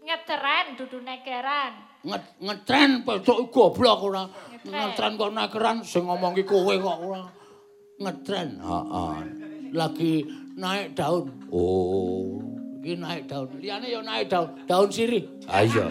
[0.00, 1.72] Nyeteren dudu negeran.
[2.08, 4.24] Nget ngetren pedok goblok ora.
[4.24, 4.72] Ngetren.
[4.72, 7.28] Ngetren kok nekeran sing ngomong ki kowe kok ora.
[8.00, 8.48] Ngetren.
[8.64, 9.16] Heeh.
[9.76, 10.24] Lagi
[10.56, 11.28] naik daun.
[11.52, 12.40] Oh.
[12.80, 13.60] Iki naik daun.
[13.60, 14.48] Liyane ya naik daun.
[14.64, 15.28] Daun sirih.
[15.44, 15.86] Ah iya.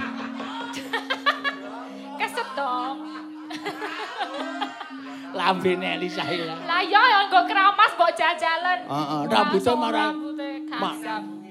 [5.41, 6.53] Lambene Elisa Hila.
[6.61, 8.79] Lah ya ya nggo keramas mbok jajalan.
[8.85, 10.13] Heeh, Langsung marah.
[10.13, 10.95] Rambutnya Ma-.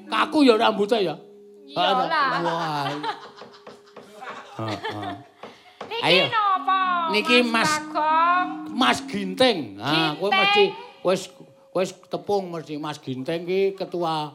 [0.06, 1.14] Kaku ya rambutnya ya.
[1.66, 2.30] Iya lah.
[2.40, 2.86] Wah.
[4.58, 5.12] Heeh.
[5.90, 6.24] Niki Ayo.
[6.30, 6.80] napa?
[7.10, 8.48] Niki Mas- Bagong.
[8.70, 9.58] Mas Ginting.
[9.76, 10.38] Ha, kowe Ginting.
[10.38, 10.64] mesti
[11.02, 11.22] wis
[11.74, 14.30] wis tepung mesti Mas Ginting ki ketua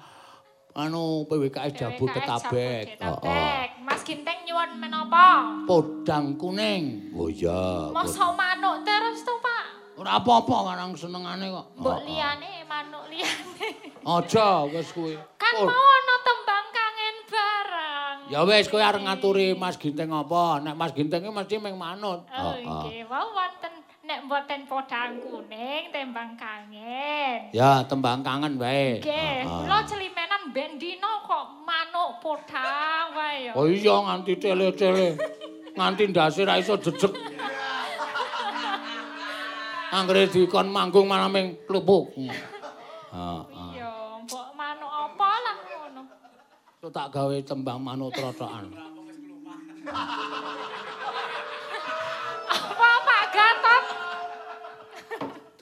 [0.76, 3.00] anu PWKS Jabodetabek.
[3.00, 3.24] Jabodetabek.
[3.24, 3.64] Heeh.
[3.86, 5.48] Mas Ginteng nyuwun menapa?
[5.64, 7.16] Podang kuning.
[7.16, 7.90] Oh iya.
[7.96, 9.34] Masa manuk terus to?
[9.96, 11.66] Ora apa-apa karang senengane kok.
[11.80, 13.70] Mbok liyane manuk liyane.
[14.04, 15.16] Aja wis kuwi.
[15.40, 18.18] Kan mau ana tembang kangen barang.
[18.28, 20.60] Ya wis kowe arep ngaturi Mas Ginting apa?
[20.60, 22.28] Nek Mas Ginting ki mesti ming manut.
[22.28, 23.08] Oh, nggih.
[23.08, 23.72] Wau wonten
[24.04, 27.56] nek mboten podang kuning tembang kangen.
[27.56, 29.00] Ya tembang kangen wae.
[29.00, 33.52] Nggih, kula celimenan ben dina kok manuk podang wae ya.
[33.56, 35.16] Oh iya nganti tele-tele.
[35.76, 37.16] nganti ndase ra iso jejeg.
[39.96, 42.12] Anggere dikon manggung malah ming klupuk.
[42.20, 43.40] Heeh.
[43.80, 46.02] Iya, mbok manuk apa lah ngono.
[46.84, 48.76] So tak gawe tembang manuk trotokan.
[52.52, 53.84] Apa Pak Gatot?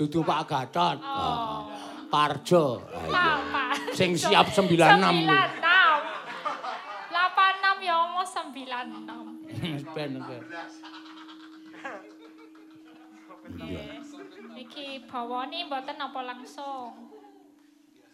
[0.01, 0.97] Dudu Pak Gatot.
[0.97, 1.69] Oh.
[2.09, 2.81] Parjo.
[3.93, 4.81] Sing siap 96.
[4.81, 5.29] 96.
[7.13, 9.93] 86 ya omong 96.
[9.93, 10.37] Ben iki.
[14.53, 17.09] Iki bawane mboten apa langsung.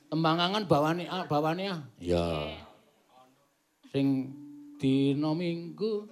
[0.09, 1.81] Tembang kangen bawane ah, bawane ah.
[1.99, 2.55] Ya.
[3.91, 4.31] Sing
[4.79, 6.07] dina Minggu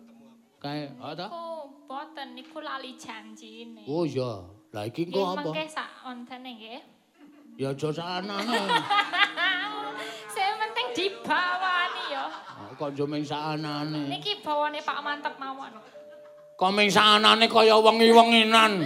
[0.60, 1.32] kae ada.
[1.32, 3.88] Oh, mboten niku lali janjine.
[3.88, 4.44] Oh iya.
[4.76, 5.48] Lah iki engko apa?
[5.48, 6.82] mengke sak ontene nggih.
[7.58, 8.62] Ya aja sakanane.
[10.36, 12.26] Sing penting dibawani ya.
[12.54, 14.12] Oh, Kok aja ming sakanane.
[14.12, 15.74] Niki bawane Pak Mantep mawon.
[16.60, 18.86] Kok ming sakanane kaya wengi-wenginan.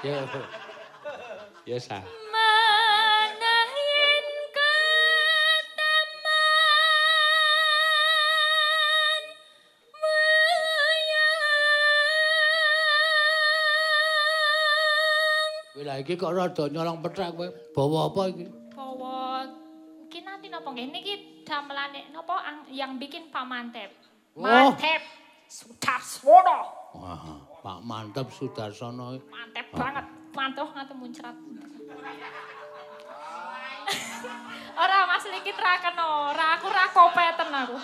[0.00, 0.24] Ya.
[1.68, 2.00] Ya sa.
[15.80, 17.48] Lah iki kok rada nyolong pethak kowe.
[17.72, 18.46] Bawa apa iki?
[18.70, 19.42] bawa
[20.06, 23.90] iki nanti napa nggih niki damelane napa ang- yang bikin Pak Mantep.
[24.36, 24.44] Oh.
[24.44, 25.02] Mantep
[25.50, 26.60] Sudarsono.
[26.94, 29.20] Wah, Pak Mantep Sudarsono.
[29.28, 30.06] Mantep banget.
[30.32, 31.36] Mantuh ngate muncrat.
[34.80, 37.76] Ora Mas Likit ra kena, ora aku ra kopeten aku.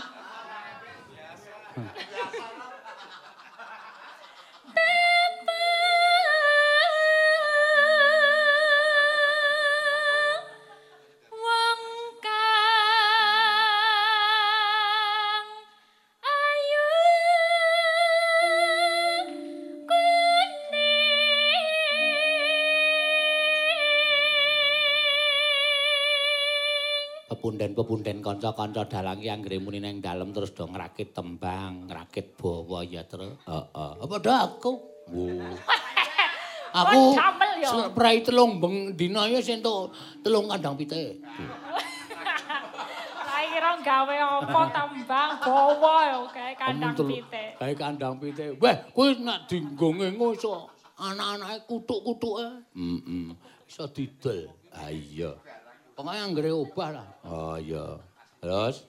[27.57, 33.00] Pepunden-pepunden kanca-kanca dalang ki anggere muni nang dalem terus do ngrakit tembang, ngrakit bawa ya
[33.09, 33.32] terus.
[33.48, 33.92] Heeh.
[33.96, 34.76] Apa dah aku?
[35.09, 35.57] Oh.
[36.76, 37.16] Aku
[37.64, 39.88] spray telung beng dina ya sing entuk
[40.20, 41.16] telung kandang pitik.
[43.24, 47.57] Lah kira gawe apa tembang bawa ya kae kandang pitik.
[47.57, 48.61] Kae kandang pitik.
[48.61, 50.68] Weh, kuwi nek dinggonge iso
[51.00, 52.68] anak-anake kutuk-kutuke.
[52.76, 53.32] Heeh.
[53.64, 54.44] Iso didol.
[54.76, 55.32] Ah iya.
[55.97, 57.09] Pokoke anggere obah lah.
[57.24, 57.97] Oh iya.
[58.44, 58.84] Terus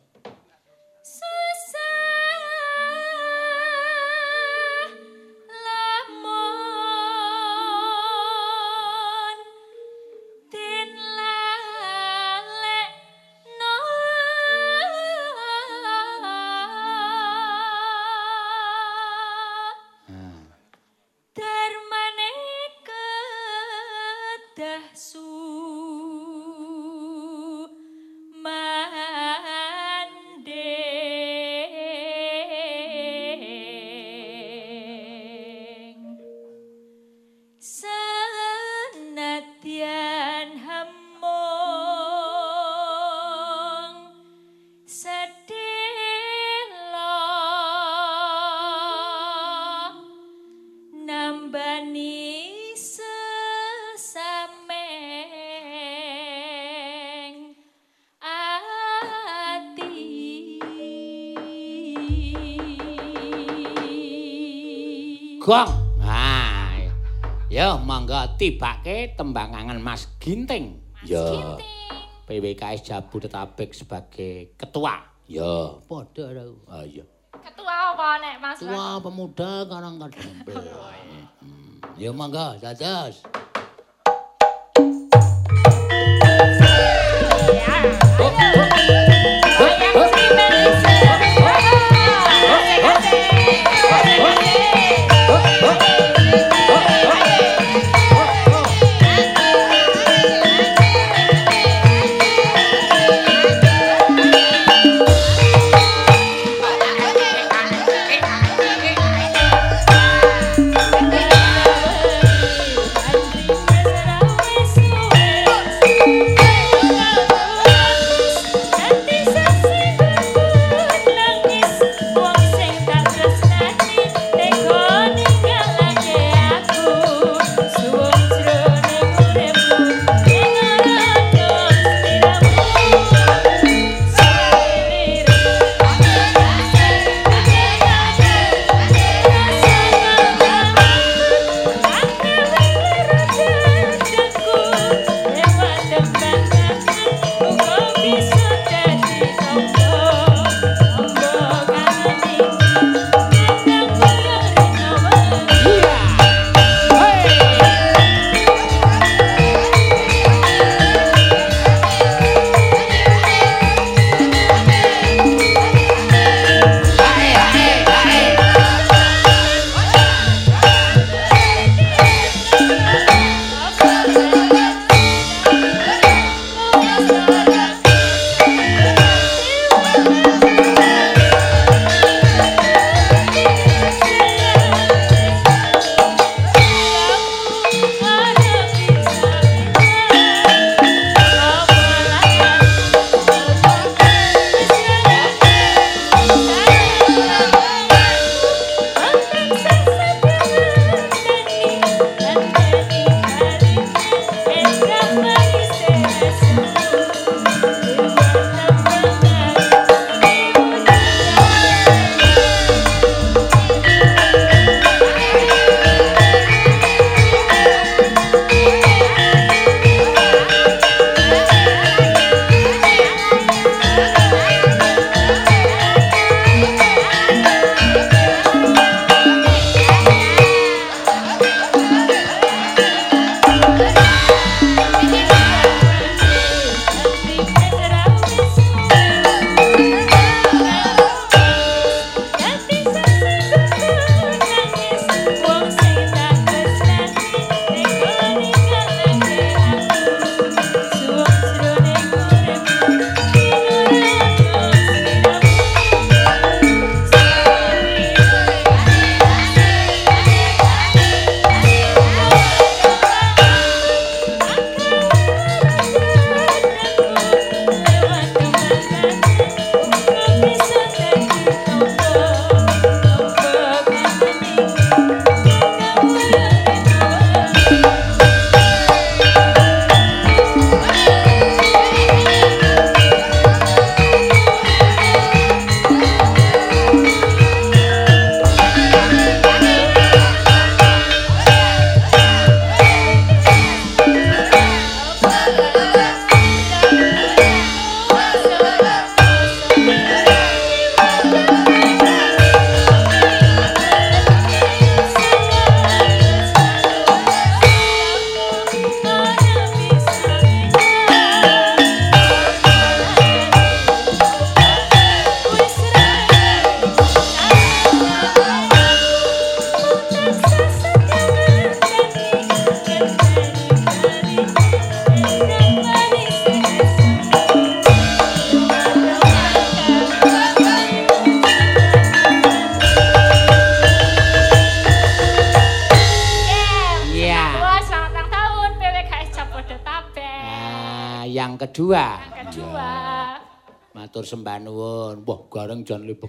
[65.47, 65.71] Gong.
[66.03, 66.75] Ah.
[67.47, 70.75] Ya mangga tibake tembang kangen Mas Ginting.
[71.07, 71.55] Ya.
[72.27, 74.99] PWKS Jabodetabek sebagai ketua.
[75.23, 76.43] Ya, padha ra.
[76.67, 77.07] Ah iya.
[77.31, 80.59] ketua apa nek Mas Tua pemuda karang kadempel.
[81.95, 83.23] Ya mangga, dados.
[88.19, 89.16] kedua.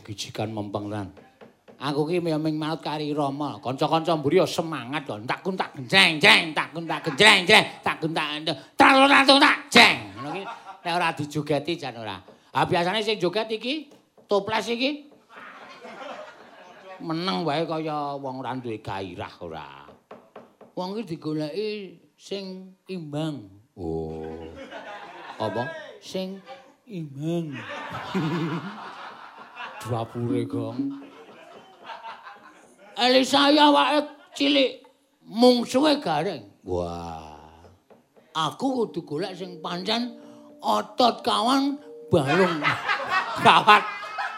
[0.09, 1.09] Jan le begijikan mempeng tenan.
[1.79, 3.61] Aku ki ming maut kari Rama.
[3.63, 5.23] Kanca-kanca mburi semangat kok.
[5.29, 8.29] Tak kun tak genjreng jreng, tak kun tak genjreng jreng, tak kun tak
[9.07, 9.97] ratu tak jeng.
[10.19, 10.43] Ngono ki
[10.83, 12.19] nek ora dijogeti jan ora.
[12.51, 13.87] Ah biasane sing joget iki
[14.27, 15.07] toples iki
[16.99, 19.87] meneng wae kaya wong ora duwe gairah ora.
[20.75, 21.71] Wong iki digoleki
[22.19, 23.47] sing imbang.
[23.79, 24.51] Oh.
[25.39, 25.71] apa
[26.03, 26.43] sing
[26.91, 27.55] imbang
[29.87, 30.99] dapure gong
[32.99, 34.03] Elisa ya wae
[34.35, 34.83] cilik
[35.23, 37.39] mungsuhe gareng wah.
[38.35, 40.15] Aku kudu golek sing pancen
[40.63, 42.63] otot kawan balung.
[43.43, 43.83] Gawat.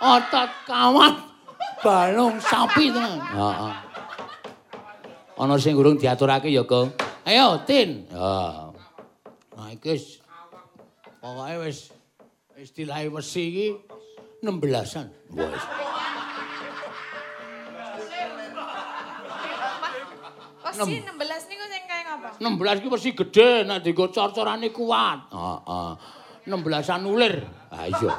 [0.00, 1.14] Otot kawan
[1.84, 3.20] balung sapi tenan.
[3.20, 3.74] Heeh.
[5.40, 6.92] Ana sing urung diaturake ya Kang
[7.24, 8.08] ayo tin.
[8.08, 8.72] Ya.
[9.56, 10.20] Nah iki wis
[11.20, 11.92] pokoke wis
[12.56, 13.66] istilah wesi iki
[14.40, 15.64] 16-an wis
[20.60, 22.28] Wesi 16 niku sing kaya ngapa?
[22.38, 25.18] 16 iki wesi gedhe nek dienggo cor-corane kuat.
[25.34, 25.90] Heeh.
[26.46, 27.36] 16-an ulir.
[27.74, 28.14] Ha iya.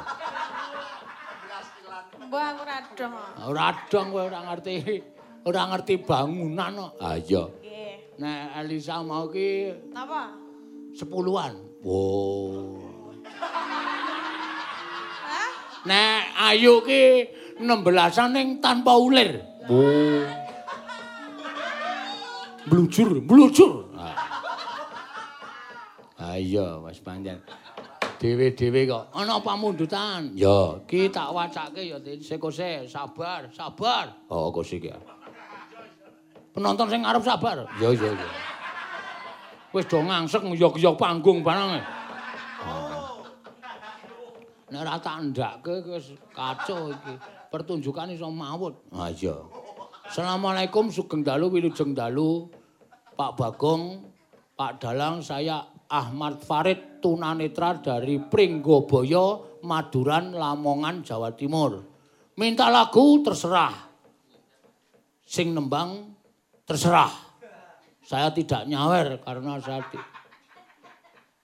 [2.28, 3.12] Mbah aku radong.
[3.48, 4.74] Ora dong kowe ora ngerti.
[5.48, 6.92] Ora ngerti bangunan kok.
[7.00, 7.42] Ha iya.
[7.48, 7.92] Nggih.
[8.20, 9.50] Nek Elisa mau ki
[9.90, 10.30] Napa?
[10.92, 11.54] 10-an.
[11.82, 12.78] Wow.
[15.82, 17.02] Nek Ayu ki
[17.58, 19.42] 16-an ning tanpa ulir.
[19.66, 20.26] Wow.
[22.66, 23.90] Blujur, blujur.
[26.22, 27.42] Ha iya, Mas Panjen.
[28.22, 30.30] Dewe-dewe kok ana pamundutan.
[30.38, 34.14] Ya, ki tak wacake ya sekose sabar, sabar.
[34.30, 34.94] Oh, kose ki.
[36.54, 37.66] Penonton sing arep sabar.
[37.82, 38.28] Ya, ya, ya.
[39.74, 41.82] Wis do ngangsek nguyok-nguyok panggung barang.
[44.72, 47.14] Nek ora tak ndakke wis kacau iki.
[47.52, 48.88] Pertunjukan iso mawut.
[48.96, 49.36] Ha iya.
[50.08, 52.48] Assalamualaikum sugeng dalu wilujeng dalu.
[53.12, 54.08] Pak Bagong,
[54.56, 55.60] Pak Dalang, saya
[55.92, 61.84] Ahmad Farid tunanetra dari Pringgoboyo, Maduran, Lamongan, Jawa Timur.
[62.40, 63.92] Minta lagu terserah.
[65.28, 66.16] Sing nembang
[66.64, 67.12] terserah.
[68.00, 69.84] Saya tidak nyawer karena saya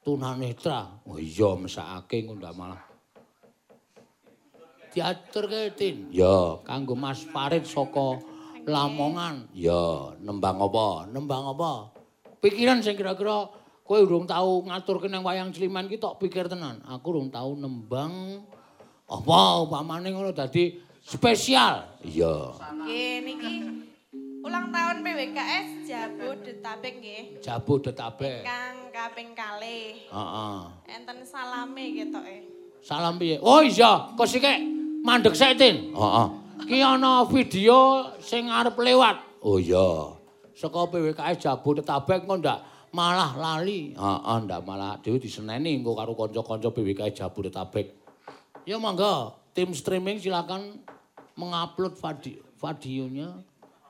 [0.00, 1.04] tunanetra.
[1.04, 2.87] Oh iya, mesake ngundak malah.
[4.98, 6.10] Diaturke Tin.
[6.10, 8.18] Ya, kanggo Mas Farid saka
[8.66, 9.46] Lamongan.
[9.54, 11.06] Ya, nembang apa?
[11.06, 11.94] Nembang apa?
[12.42, 13.46] Pikiran sing kira-kira
[13.86, 16.82] kowe urung tau ngaturke nang wayang Sliman ki tok pikir tenan.
[16.82, 18.42] Aku urung tau nembang
[19.06, 22.02] apa upamane ngono dadi spesial.
[22.02, 22.58] Iya.
[22.58, 23.54] Nggih niki
[24.42, 27.22] ulang tahun PWKS Jabodetabek nggih.
[27.38, 28.42] Jabodetabek.
[28.42, 29.94] Kang kaping kalih.
[30.10, 30.58] Heeh.
[30.90, 32.36] Enten salame ketoke.
[32.82, 33.38] Salam piye?
[33.42, 34.42] Oh iya, kok sik
[35.04, 35.94] mandek sik Tin.
[35.94, 36.26] Heeh.
[36.68, 39.16] Ki ana video sing arep lewat.
[39.40, 40.14] Oh iya.
[40.58, 42.58] Saka PWKS Jabodetabek kok ndak
[42.90, 43.94] malah lali.
[43.94, 47.86] Heeh, ndak malah dhewe diseneni engko karo kanca-kanca PWKS Jabodetabek.
[48.66, 50.82] Ya monggo, tim streaming silakan
[51.38, 53.28] mengupload video videonya.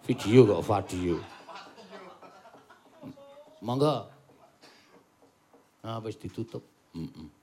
[0.04, 1.16] Video kok video.
[3.64, 4.12] Monggo.
[5.82, 6.62] Nah, wis ditutup.
[6.92, 7.08] Heeh.
[7.08, 7.37] Assalamualaikum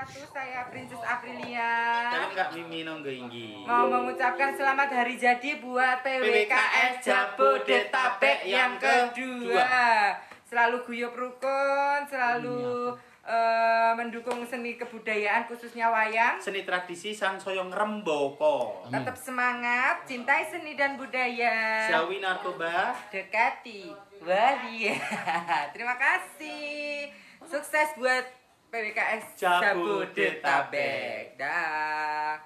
[0.00, 0.32] wabarakatuh.
[0.32, 1.72] Saya Princess Aprilia.
[2.08, 3.68] Dalam Kak Mimi Nonggo Inggi.
[3.68, 10.16] Mau mengucapkan selamat hari jadi buat PWKS Jabodetabek yang kedua.
[10.48, 16.40] Selalu guyup rukun, selalu eh, mendukung seni kebudayaan khususnya wayang.
[16.42, 18.88] Seni tradisi sang soyong remboko.
[18.90, 21.86] Tetap semangat, cintai seni dan budaya.
[21.86, 22.96] Jauhi narkoba.
[23.12, 23.92] Dekati.
[24.26, 24.96] Wah iya.
[25.76, 27.12] Terima kasih.
[27.46, 28.40] Sukses buat
[28.70, 31.34] PWKS Jabodetabek.
[31.34, 32.38] Dah.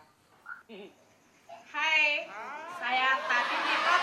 [1.69, 2.05] Hai,
[2.81, 4.03] saya Tati Titot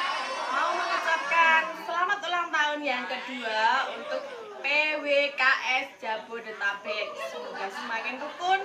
[0.53, 4.21] mau mengucapkan selamat ulang tahun yang kedua untuk
[4.61, 7.09] PWKS Jabodetabek.
[7.33, 8.61] Semoga semakin rukun,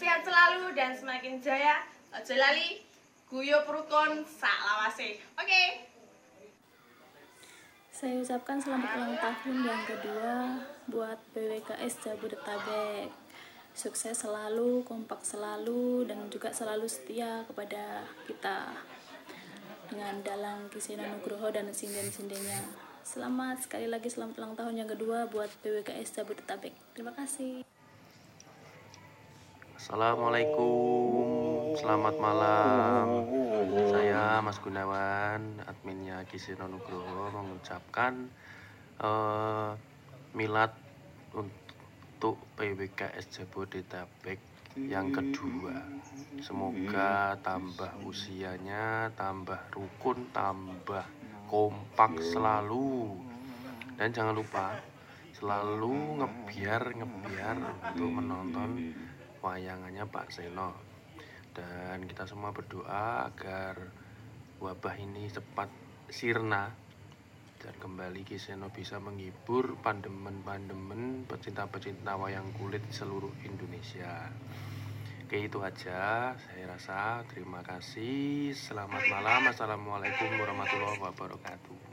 [0.00, 1.84] sehat selalu dan semakin jaya.
[2.16, 2.80] Ojo lali,
[3.28, 5.20] guyup rukun sak lawase.
[5.36, 5.87] Oke.
[7.98, 13.10] Saya ucapkan selamat ulang tahun yang kedua buat PWKS Jabodetabek.
[13.74, 18.70] Sukses selalu, kompak selalu, dan juga selalu setia kepada kita
[19.90, 22.70] dengan dalang Kisena Nugroho dan sinden-sindennya.
[23.02, 26.78] Selamat sekali lagi selamat ulang tahun yang kedua buat PWKS Jabodetabek.
[26.94, 27.66] Terima kasih.
[29.74, 33.06] Assalamualaikum, selamat malam.
[33.94, 38.26] Saya Mas Gunawan, adminnya Kisino Nugroho mengucapkan
[38.98, 39.70] eh,
[40.34, 40.74] milad
[41.38, 44.42] untuk PWKS Jabodetabek
[44.74, 45.86] yang kedua.
[46.42, 51.06] Semoga tambah usianya, tambah rukun, tambah
[51.46, 53.14] kompak selalu.
[53.94, 54.74] Dan jangan lupa
[55.38, 58.90] selalu ngebiar ngebiar untuk menonton
[59.38, 60.87] wayangannya Pak Seno
[61.58, 63.74] dan kita semua berdoa agar
[64.62, 65.66] wabah ini cepat
[66.06, 66.70] sirna
[67.58, 74.30] dan kembali Ki Seno bisa menghibur pandemen-pandemen pecinta-pecinta wayang kulit seluruh Indonesia.
[75.26, 76.32] Oke itu aja.
[76.38, 78.54] Saya rasa terima kasih.
[78.54, 79.50] Selamat malam.
[79.50, 81.87] Assalamualaikum warahmatullahi wabarakatuh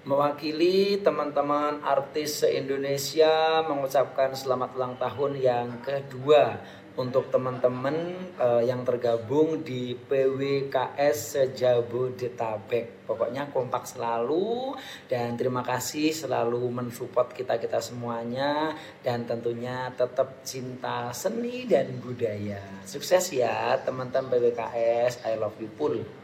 [0.00, 6.56] Mewakili teman-teman artis se-Indonesia mengucapkan selamat ulang tahun yang kedua
[6.96, 13.04] untuk teman-teman eh, yang tergabung di PWKS Sejabodetabek.
[13.04, 14.72] Pokoknya kompak selalu
[15.04, 18.72] dan terima kasih selalu mensupport kita-kita semuanya
[19.04, 22.64] dan tentunya tetap cinta seni dan budaya.
[22.88, 25.28] Sukses ya teman-teman PWKS.
[25.28, 26.19] I love you full.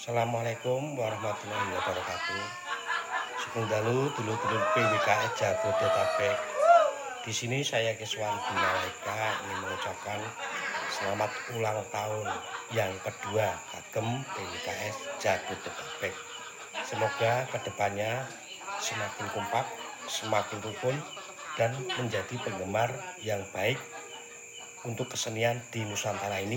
[0.00, 2.40] Assalamualaikum warahmatullahi wabarakatuh.
[3.36, 6.40] Sugeng dalu dulur-dulur PWKS Jabodetabek.
[7.20, 10.24] Di sini saya Kiswanti Malaika ingin mengucapkan
[10.88, 12.32] selamat ulang tahun
[12.72, 16.16] yang kedua kagem PWKS Jabodetabek.
[16.80, 18.24] Semoga ke depannya
[18.80, 19.68] semakin kompak,
[20.08, 20.96] semakin rukun,
[21.60, 22.88] dan menjadi penggemar
[23.20, 23.76] yang baik
[24.80, 26.56] untuk kesenian di Nusantara ini,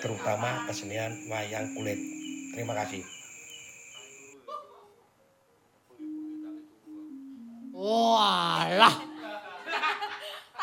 [0.00, 2.17] terutama kesenian wayang kulit.
[2.58, 3.06] Terima kasih.
[7.70, 8.98] Walah.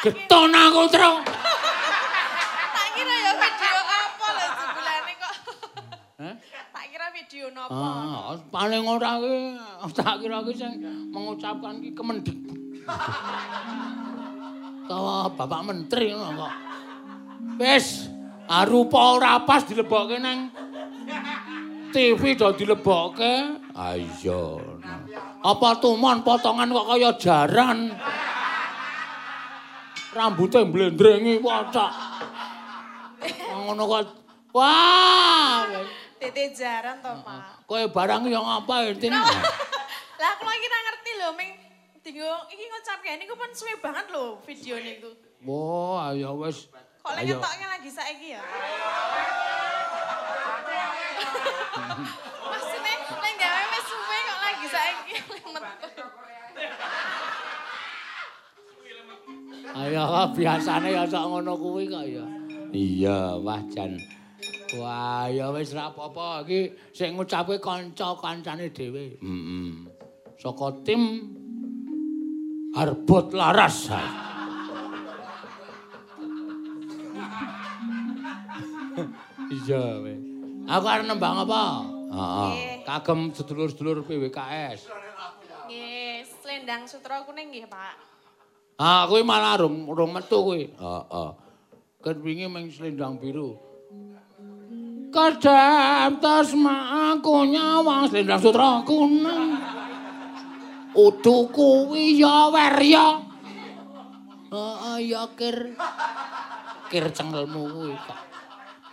[0.03, 1.23] Geton aku terus.
[2.75, 5.35] Tak kira ya video apa lho sebulane kok.
[6.75, 7.71] Tak kira video nopo.
[7.71, 9.35] Ah, paling ora ki
[9.95, 10.75] tak kira ki sing
[11.15, 12.35] mengucapkan ki kemendhet.
[14.91, 16.53] Tawa Bapak Menteri ngono kok.
[17.55, 18.11] Wis,
[18.51, 20.51] arupa ora pas dilebokke nang
[21.95, 23.55] TV do dilebokke.
[23.71, 24.59] Ah iya.
[25.39, 27.95] Apa tumon potongan kok kaya jaran.
[30.11, 31.91] Rambutnya mblendrengi kocok.
[33.63, 34.01] Ngono kok.
[34.51, 35.63] Wah.
[36.19, 37.63] Tete jaran to, Pak.
[37.63, 39.15] Kowe barang yang apa Entin?
[39.15, 41.51] Lah aku lagi ra ngerti lho, ming
[42.03, 45.11] dinggo iki ngucapke niku pun suwe banget lho video niku.
[45.47, 46.67] Wah, ya wis.
[47.03, 47.39] Kok lagi Ayo.
[47.39, 48.41] ngetoknya lagi saiki ya?
[52.45, 52.93] Maksudnya,
[53.23, 56.05] lek gawe wis suwe kok lagi saiki metu.
[59.75, 62.25] Ayo kok biasane ya sak ngono kuwi kok ya.
[62.75, 63.95] Iya, wah jan.
[64.75, 69.15] Wah, ya wis ra apa-apa iki sing ngucapke kanca-kancane dhewe.
[69.19, 69.71] Heeh.
[70.35, 71.31] Saka tim
[72.75, 73.87] Arbot Laras.
[79.45, 80.34] Iya, weh.
[80.65, 81.85] Aku arep nembang apa?
[82.09, 82.81] Heeh.
[82.81, 84.89] Kagem sedulur-sedulur PWKS.
[85.69, 87.95] Nggih, selendang sutra kuning nggih, Pak.
[88.81, 90.73] Ah, kuwi malah rung rung metu kuwi.
[90.73, 91.29] Heeh.
[92.01, 93.61] Kan wingi meng selendang biru.
[95.13, 96.77] Kadam tasma
[97.13, 99.53] aku nyawang selendang sutra kuning.
[100.97, 103.21] Udu kuwi ya werya.
[104.49, 105.77] Heeh, ya kir.
[106.89, 108.19] Kir cengelmu kuwi kok.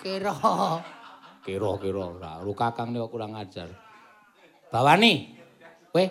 [0.04, 0.36] Kira.
[1.42, 2.38] Kira-kira ora.
[2.38, 3.66] Lu kakang kok kurang ajar.
[4.70, 5.34] Bawani.
[5.90, 6.04] Kowe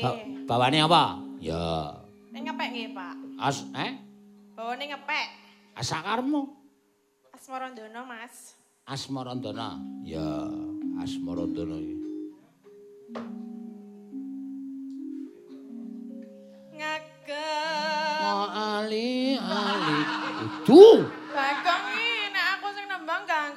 [0.00, 0.18] ba-
[0.48, 1.20] bawani apa?
[1.38, 1.94] Ya.
[2.32, 3.14] Ning ngepek nggih, Pak.
[3.38, 3.92] As eh
[4.56, 5.26] Bawane ngepek.
[5.72, 6.42] asakarmu
[7.30, 8.58] Asmarandono, Mas.
[8.84, 9.80] Asmarandana.
[10.04, 10.26] Ya,
[11.00, 11.96] Asmarandana iki.
[16.76, 18.20] Ngagem.
[18.24, 19.98] Oh, ali ali.
[20.44, 20.82] Itu.
[21.30, 22.84] Bagong iki nek aku sing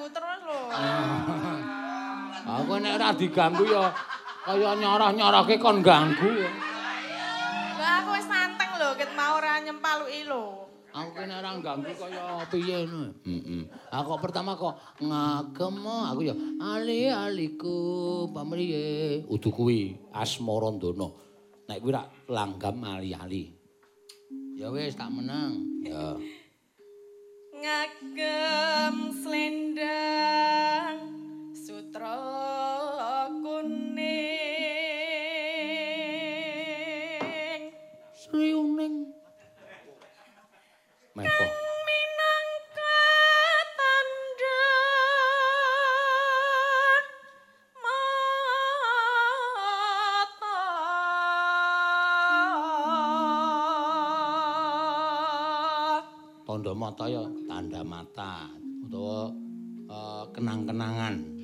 [0.03, 0.59] ganggu terus lho.
[2.43, 3.85] Aku nek ora diganggu ya
[4.43, 6.27] kaya nyorah-nyorahke kon ganggu.
[6.43, 6.51] ya.
[7.79, 10.67] Lah aku wis santeng lho, ket mau ora nyempaluki lho.
[10.91, 13.15] Aku kene ora ganggu kaya piye ngono.
[13.23, 13.63] Heeh.
[13.95, 17.77] Aku pertama kok ngagem aku ya ali aliku
[18.35, 19.23] pamriye.
[19.31, 21.07] Udu kuwi Asmarandana.
[21.71, 23.55] Nek kuwi rak langgam ali-ali.
[24.59, 25.63] Ya wis tak menang.
[25.87, 26.19] Ya.
[27.63, 30.99] Ngagem slendang
[31.55, 32.19] sutra
[33.39, 34.03] kuning.
[38.11, 39.15] Sriuning.
[41.15, 41.52] Mepo.
[56.63, 58.47] Tanda mata ya tanda mata
[58.87, 59.27] utawa
[59.83, 61.42] eh, kenang-kenangan.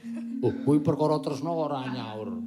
[0.46, 2.41] Oh, kuwi perkara tresna kok ora nyaur.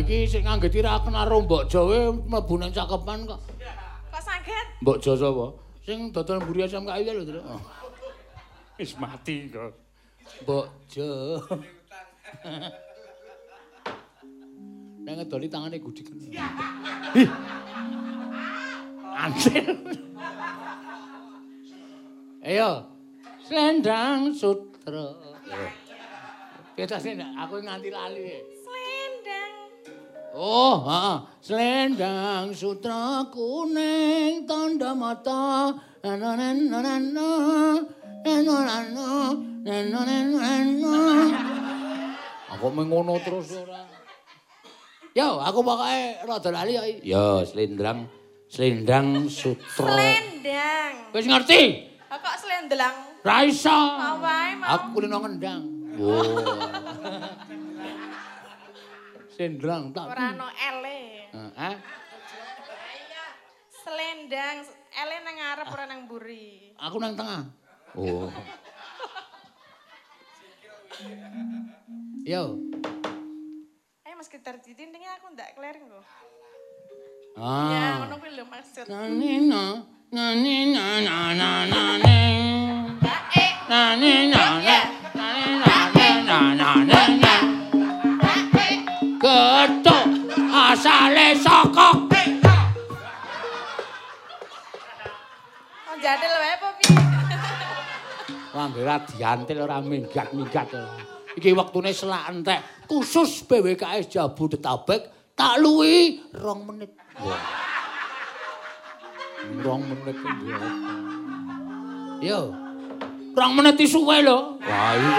[0.00, 3.40] Iki sing nganggeti ra kena rombok Jawa mlebu nang cakepan kok.
[4.10, 5.46] kok saged Mbok Jo sapa?
[5.84, 7.40] Sing dodol mburi asam kayu lho, Tru.
[7.44, 7.60] Oh.
[8.80, 9.72] Wis mati kok.
[10.42, 11.08] Mbok Jo.
[15.04, 16.08] Nang ngedoli tangane gudik.
[17.12, 17.28] Ih.
[19.12, 19.76] Anjir.
[22.40, 22.88] Ayo.
[23.44, 25.12] Selendang sutra.
[26.72, 28.24] Kita sih aku nganti lali.
[30.34, 31.16] Oh, heeh.
[31.38, 35.70] Selendang sutra kuning tanda mata.
[36.02, 37.30] Nanananana.
[38.26, 39.10] Nananana.
[39.62, 40.96] Nananana.
[42.50, 43.86] Aku mengono terus ora.
[45.14, 46.86] Yo, aku pokoke rada lali kok.
[47.06, 48.10] Yo, selendang
[48.50, 49.86] selendang sutra.
[49.86, 51.62] selendang Wis ngerti?
[52.10, 53.70] Kok selendang Ra iso.
[53.70, 54.18] Mau.
[54.66, 55.62] Aku kulino ngendang.
[55.94, 56.26] Oh.
[59.34, 60.06] Selendang tak.
[60.08, 60.98] ora ono ele
[61.34, 61.74] Heeh.
[63.74, 64.56] selendang
[64.94, 67.42] ele nang ngarep ora nang mburi Aku nang tengah.
[67.94, 68.30] Oh.
[72.24, 72.56] Yo.
[74.00, 76.06] ayo mas gitar ditindingnya aku ndak clearing kok ya
[77.36, 77.98] Ah.
[78.00, 82.22] ngono kuwi lho maksud Nanina, nanina, na na na ne.
[83.66, 84.78] Nanina, na
[85.18, 85.74] nanina,
[86.22, 87.33] na na na na.
[89.64, 90.04] Getuk
[90.52, 91.96] asale saka
[95.88, 96.92] oh jadel wae apa piye
[98.52, 100.68] Wah, ora diantil ora minggat-minggat.
[101.40, 106.92] Iki wektune selak entek khusus BWKS Jabodetabek tak luwi rong menit.
[107.24, 107.40] Wah.
[109.64, 110.68] Rong menit ku ndi apa?
[112.20, 112.52] Yo.
[113.32, 114.60] Rong menit suwe lho.
[114.60, 115.18] Wah, iya.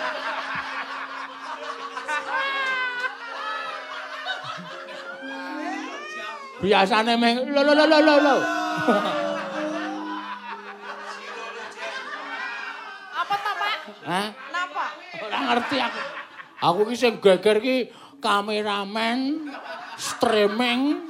[6.64, 8.36] Biasane meng lo lo lo lo lo lo.
[13.20, 13.76] apa to pak
[14.08, 14.26] Hah?
[14.48, 14.86] napa
[15.20, 16.00] Ora ngerti aku.
[16.64, 17.92] Aku ki sing geger ki
[18.24, 19.52] kameramen
[20.00, 21.04] streaming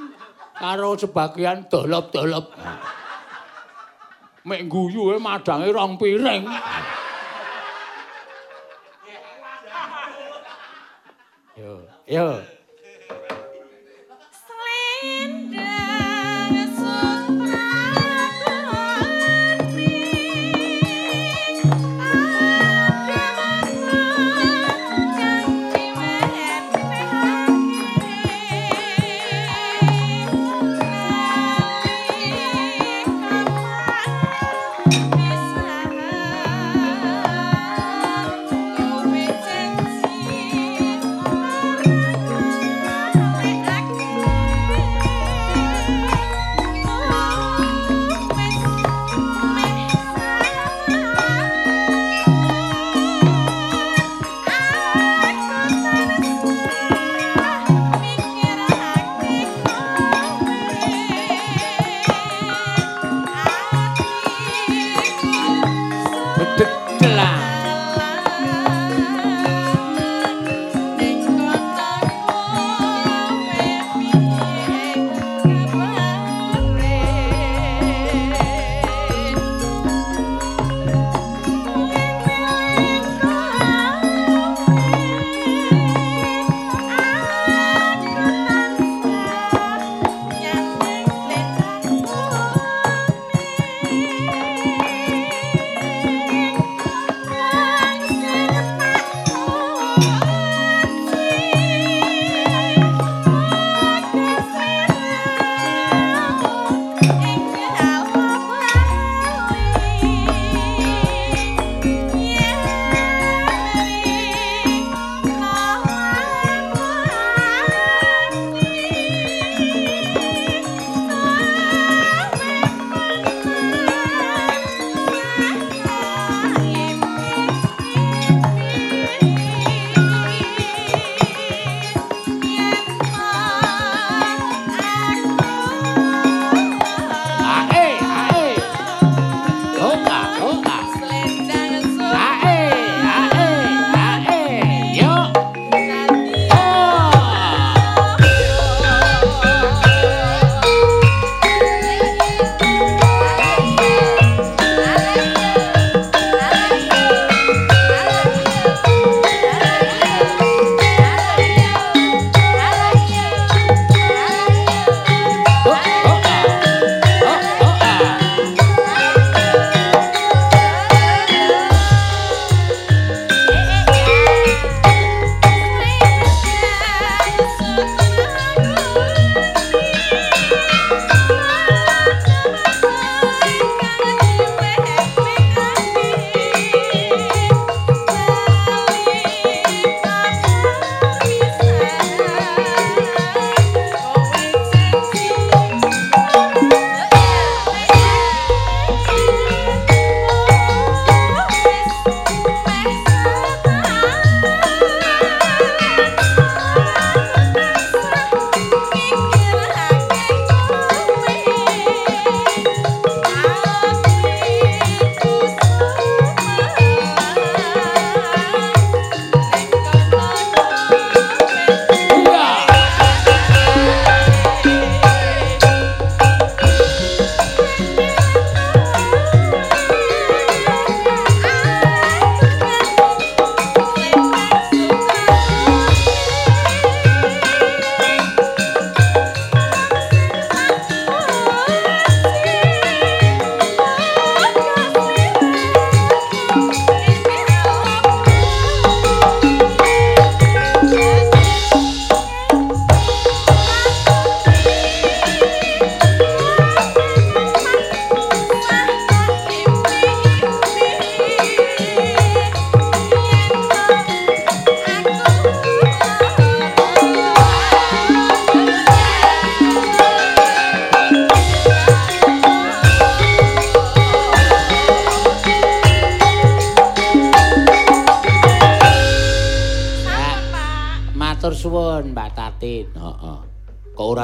[0.59, 2.51] karo sebagian dolop-dolop.
[4.43, 6.43] Mek guyu e madange rong piring.
[11.55, 12.43] Yo, yo.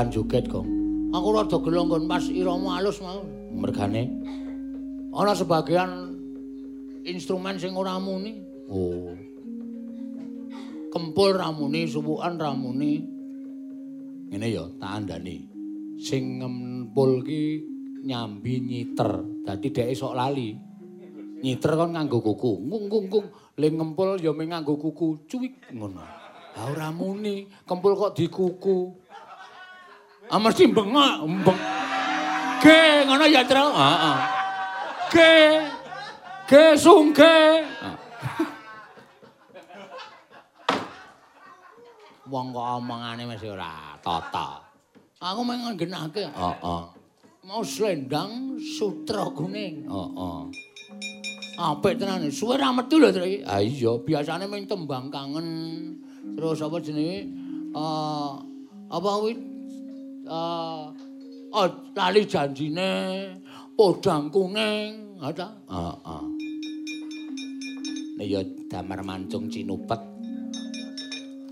[0.02, 0.66] Ora joget, Gong?
[1.14, 3.22] Aku rada gelo nggon pas irama alus mau.
[3.54, 4.10] Mergane
[5.14, 6.18] ana sebagian
[7.06, 8.42] instrumen sing ora muni.
[8.66, 9.14] Oh.
[10.90, 12.98] Kempul ramuni, suwukan ramuni.
[14.34, 15.46] Ngene ya, tak andani.
[16.02, 17.62] Sing ngempul ki
[18.02, 19.22] nyambi nyiter.
[19.46, 20.58] Dadi dhek sok lali.
[21.46, 22.58] Nyiter kon nganggo kuku.
[22.58, 23.28] Ngung ngung ngung.
[23.54, 25.30] Le ngempul ya mung nganggo kuku.
[25.30, 26.02] Cuwik ngono.
[26.58, 29.01] Lah ora muni, kempul kok dikuku.
[30.32, 31.60] Ah mesti bengak, beng.
[32.64, 33.68] Ge ngono ya, Tru.
[33.68, 34.18] Heeh.
[35.12, 35.36] Ge.
[36.48, 37.68] Ge sungge.
[42.32, 44.64] Wong kok omongane mesti ora tata.
[45.20, 46.32] Aku mung nggenake.
[46.32, 46.84] Heeh.
[47.44, 49.84] Mau slendang sutra kuning.
[49.84, 50.40] Heeh.
[51.60, 52.24] Apik tenan.
[52.32, 53.28] Suwe ra metu lho, Tru.
[53.44, 55.48] Ah iya, biasane mung tembang kangen.
[56.40, 57.28] Terus apa jenenge?
[57.76, 58.32] Eh
[58.88, 59.51] apa kuwi?
[60.32, 60.96] Oh,
[61.92, 62.92] lali janjine
[63.76, 65.52] podang kuning, ada?
[65.68, 66.24] Heeh.
[68.16, 68.40] Nek ya
[68.72, 70.00] damar mancung cinupet.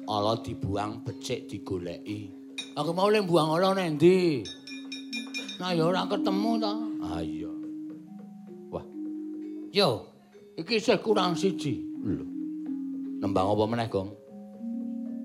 [0.08, 2.32] Ala dibuang becik digoleki.
[2.80, 4.48] Aku mau le buang ala nang ndi?
[5.60, 6.74] Nah ya ora ketemu ta.
[7.04, 7.52] Ah iya.
[8.72, 8.86] Wah.
[9.76, 10.08] Yo,
[10.56, 11.84] iki isih kurang siji.
[12.00, 12.24] Lho.
[13.20, 14.10] Nembang apa meneh, Gong?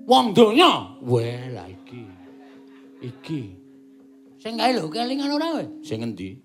[0.03, 0.99] Wong donya.
[1.07, 2.14] Weh, lah iki.
[3.01, 3.55] iki.
[4.39, 5.65] Sing kae lho kelingan ora kowe?
[5.81, 6.37] Sing endi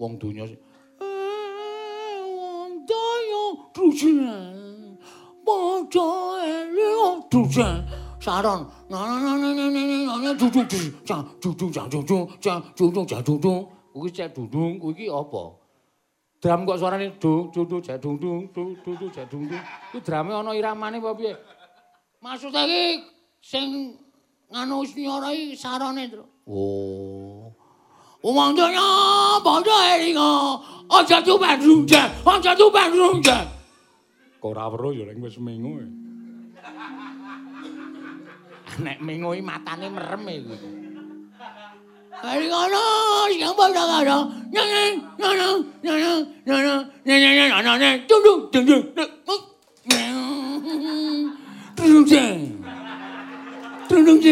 [0.00, 4.96] wong dunya eh, wong dunya dujen.
[5.44, 6.08] Bojo
[6.44, 7.84] elo oh, dujen.
[8.20, 8.68] Saron.
[8.90, 12.18] Nana nana nana nana dudu dudu dudu dudu
[12.76, 13.54] dudu dudu
[13.92, 15.42] kuwi cek dudung kuwi iki apa?
[16.40, 19.64] Dram kok suarane dung dung dung jadung dung dung dung dung jadung dung.
[19.92, 21.36] Ku drame ana iramane apa piye?
[22.22, 22.84] Maksude iki
[23.40, 23.96] sing
[24.50, 26.22] 나누시어라이 살아내더라.
[26.46, 27.54] 오.
[28.22, 33.30] 오망자냐 버저에리가 어차피 반중제 어차피 반중제
[34.40, 35.80] 꼬라보로 요랭 wis mengu.
[38.80, 40.54] Nek mengu matane merem iku.
[42.20, 42.82] Ari ngono
[43.32, 44.18] sing padha karo
[44.52, 45.46] nyeneng ngono
[45.84, 46.12] ngono
[46.44, 46.74] ngono
[47.04, 48.84] nyeneng ngono nyeneng dung dung dung dung.
[51.76, 52.59] Dung dung.
[53.90, 54.22] Dung.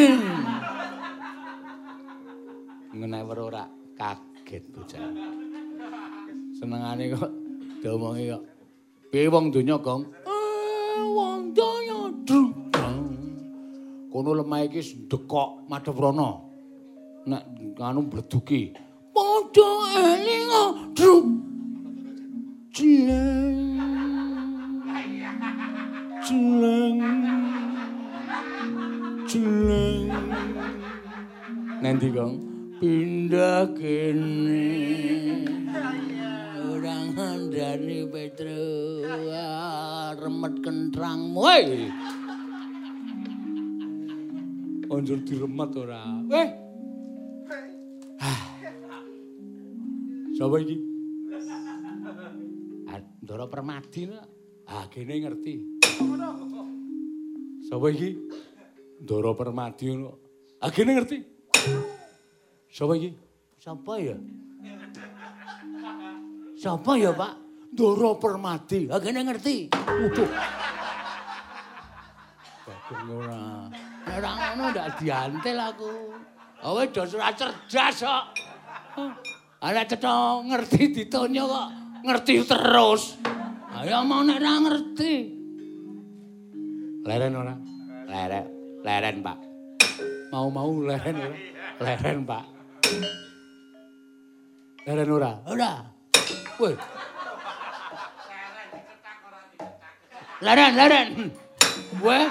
[2.95, 3.67] Ngenek weruh ora
[3.99, 5.03] kaget bocah.
[6.55, 7.33] Senengane kok
[7.83, 8.43] diomongi kok.
[9.11, 10.03] Piye wong donya, Gong?
[10.23, 12.07] Eh, wong donya.
[12.23, 12.71] Dung.
[14.15, 15.99] Kono lemah iki ndekok madhep.
[17.27, 17.43] Nek
[17.83, 18.71] anu bleduki.
[19.11, 21.29] Padha eling dung.
[22.71, 23.75] Cileng.
[26.23, 27.28] Cileng.
[29.29, 30.09] jeleng
[31.85, 32.35] nanti kong
[32.81, 34.73] pindah kene
[36.65, 38.65] orang andani petro
[40.17, 41.93] remet kentrang woi
[44.89, 46.49] onjur diremet ora weh.
[48.19, 48.41] Ah.
[50.33, 50.77] Sapa iki
[52.89, 54.25] ah, Ndara permadi lah.
[54.65, 55.55] Ah, gini ngerti.
[57.69, 58.11] Sapa iki?
[58.99, 60.19] Ndara Permadi ngono.
[60.59, 61.19] Ah, kene ngerti.
[62.71, 63.15] Sapa iki?
[63.63, 64.17] Sapa ya?
[66.59, 67.33] Sapa ya, Pak?
[67.75, 68.91] Ndara Permadi.
[68.91, 69.71] Ah, kene ngerti.
[69.71, 70.31] Waduh.
[72.67, 73.71] Bagus ora.
[74.09, 75.91] Ora ngono ndak diantel aku.
[76.67, 78.25] Oh, wis dos ora cerdas kok.
[79.63, 81.69] Ala cetha ngerti ditonyo kok
[82.03, 83.15] ngerti terus.
[83.79, 85.15] Ayo mau nek ora ngerti.
[87.07, 87.55] Leren ora?
[88.09, 88.45] Leren,
[88.85, 89.39] leren, Pak.
[90.33, 91.17] Mau-mau leren?
[91.81, 92.45] Leren, Pak.
[94.87, 95.33] Leren ora?
[95.49, 95.73] Ora.
[96.59, 96.75] Woi.
[100.41, 101.09] Leren, leren.
[102.05, 102.29] Weh.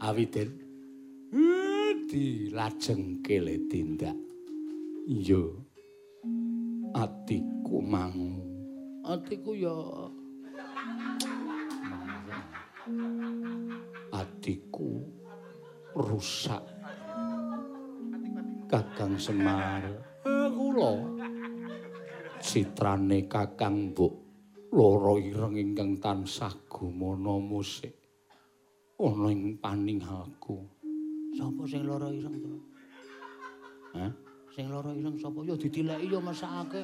[0.00, 0.48] Awiten.
[2.08, 4.16] Di lajeng tindak.
[5.04, 5.44] Iya.
[6.96, 8.40] Atiku mangu.
[9.04, 9.76] Atiku ya
[14.12, 15.04] Atiku
[15.94, 16.64] rusak.
[18.68, 19.84] Kakang Semar.
[20.24, 20.92] Kula.
[22.38, 24.14] Citrane Kakang Mbok
[24.72, 27.94] loro ireng ingkang tansah gumana musik.
[28.98, 30.58] Ana ing paning aku.
[31.38, 32.52] Sapa sing lara ireng to?
[33.94, 34.12] Hah?
[34.52, 35.38] Sing lara ireng sapa?
[35.46, 36.82] Ya ditileki ya mesakake.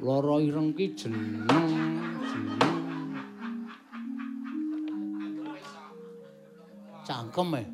[0.00, 1.48] Lara ireng ki jeneng,
[2.22, 2.85] jeneng.
[7.06, 7.64] Cangkem e.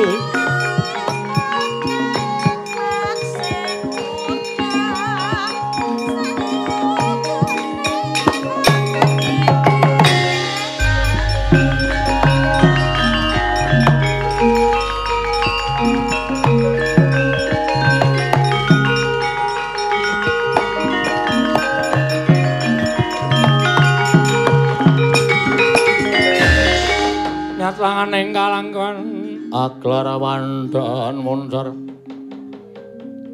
[29.55, 31.71] Aglarawan dan muncar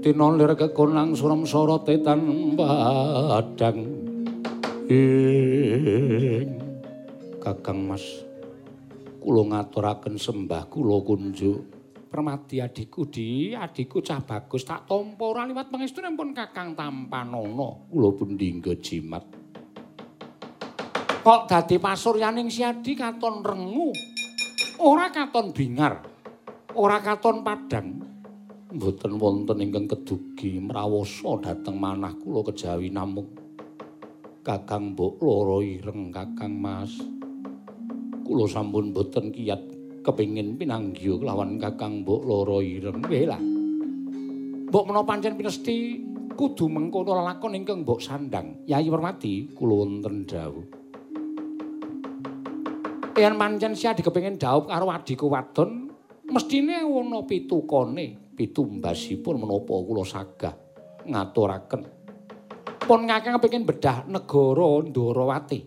[0.06, 3.82] Tinolir kekonang suram sorote tan badang
[4.86, 6.62] Ing.
[7.42, 8.06] Kakang Mas
[9.18, 11.58] Kulo ngaturaken sembah kulo kunjuk.
[12.10, 13.58] Permati adikku di.
[13.58, 19.26] Adikku cah bagus tak tompo ora liwat pangestu pun Kakang Tampanono kulo pun jimat.
[21.22, 23.94] Kok dadi pasuryaning siadi katon rengu?
[24.82, 26.11] Ora katon bingar,
[26.76, 27.88] ora katon padang.
[28.72, 33.28] Mboten wonten ingkang kedugi mrawasa dhateng manah kula kejawi namung
[34.42, 36.96] Kakang Mbok Loro Ireng Kakang Mas.
[38.24, 39.60] Kula sampun mboten kiyat
[40.08, 43.04] kepingin pinanggih kelawan Kakang Mbok Loro Ireng.
[43.04, 43.42] Nggih lah.
[44.72, 46.00] Mbok menapa pancen pinesti
[46.32, 48.64] kudu mengkono lakon ingkang Mbok sandang.
[48.72, 50.82] Yayi Permati kula wonten dawuh.
[53.22, 55.91] yen pancen sia dikepengin dhaup karo adiku wadon
[56.32, 60.56] mestine ana pitukane pitumbasipun menapa kula sagah
[61.06, 61.82] ngaturaken.
[62.82, 65.60] Pun ngakang kepengin bedah negara Ndarawati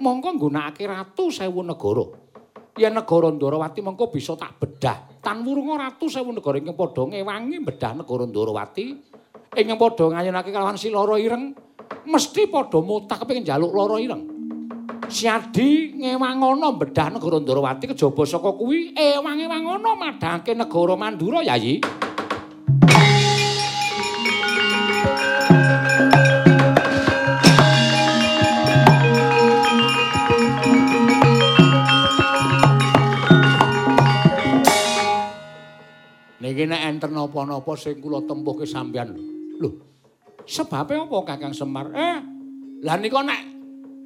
[0.00, 2.06] mongko nggunakake ratu sewu negara.
[2.78, 5.20] Yen negara Ndarawati mongko bisa tak bedah.
[5.20, 6.56] Tan wurunga ratu sewu negara.
[6.58, 8.86] Ingkang padha ngewangi bedah negara Ndarawati
[9.54, 11.54] ingkang padha ngayunake kalawan si Lara Ireng
[12.10, 14.33] mesti padha mutak kepengin njaluk Lara Ireng
[15.04, 21.78] Siadi ngewangono bedah negara Ndarawati kejaba saka kuwi ewang-ewangono madhangke negara Mandura yayi.
[36.42, 39.14] Niki nek enten napa-napa sing kula tempuhke sampeyan.
[39.62, 39.70] Lho.
[40.44, 41.88] Sebabe apa Kakang Semar?
[41.94, 42.18] Eh,
[42.84, 43.53] lah nika nek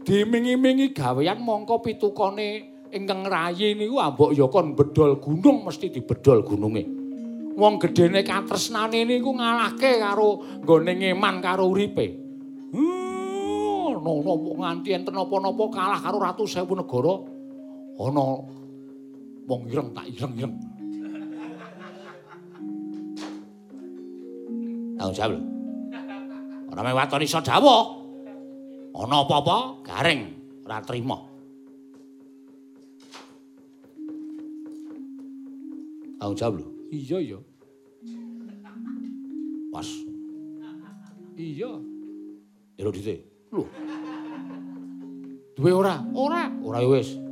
[0.08, 2.48] dimingi-mingi gawean mongko pitukane
[2.88, 6.84] ingkang rayi niku ambok ya kon bedol gunung mesti dibedol gununge.
[7.60, 12.06] Wong gedene katresnane niku ngalahke karo nggone ngeman karo uripe.
[12.72, 17.12] Hmm, no, no, nganti enten napa-napa kalah karo ratu sewu negara.
[18.00, 18.24] Ana
[19.44, 20.56] wong ireng tak ireng-ireng.
[24.96, 25.42] Tahu jawab.
[26.72, 28.07] Ora mewatoni iso dawuh.
[28.96, 30.22] Ana apa-apa garing
[30.64, 31.28] ora trima
[36.18, 36.66] Aku jawab lho.
[36.90, 37.38] Iya iya.
[39.70, 39.86] Pas.
[41.38, 41.78] Iya.
[42.74, 43.22] Ero dite.
[43.54, 43.70] Lho.
[45.54, 46.02] Duwe ora?
[46.10, 46.50] Ora.
[46.58, 47.27] Ora ya wis.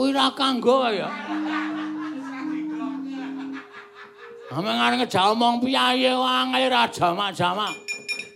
[0.00, 1.12] Aku ora kanggo ya.
[4.48, 7.76] Ame ngarep ngejak omong piye wae ra jamak-jamak.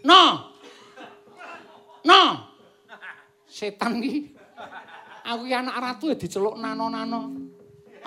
[0.05, 0.53] No.
[2.05, 2.21] No.
[3.49, 4.37] setan ki.
[5.25, 7.33] Aku ki anak ratu diceluk nano-nano.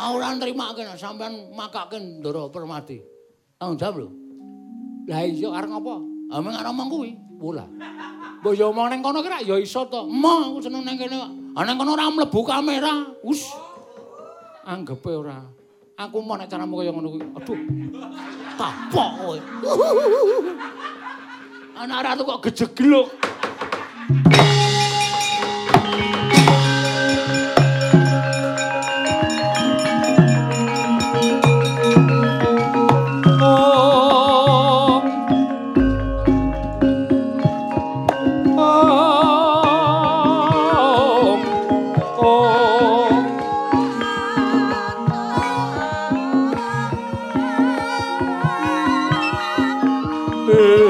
[0.05, 3.01] Ora nrimake nek sampean makake Ndara Permati.
[3.57, 4.09] Tanggung jawab lho.
[5.09, 6.05] Lah iya arep ngopo?
[6.29, 7.11] Mung arep omong kuwi.
[7.41, 7.65] Bola.
[8.37, 10.05] Mbok yo omong ning kono ki ra ya iso to.
[10.05, 11.46] Mo aku seneng ning kene kok.
[11.65, 12.93] Ning kono ora mlebu kamera.
[13.25, 13.41] Wus.
[14.67, 15.41] Anggepe ora.
[15.97, 17.25] Aku mau nek caramu kaya ngono kuwi.
[17.33, 17.59] Aduh.
[18.53, 19.37] Tapok kowe.
[21.81, 23.09] Anak ratu kok gejegluk.
[50.57, 50.86] Mm-hmm.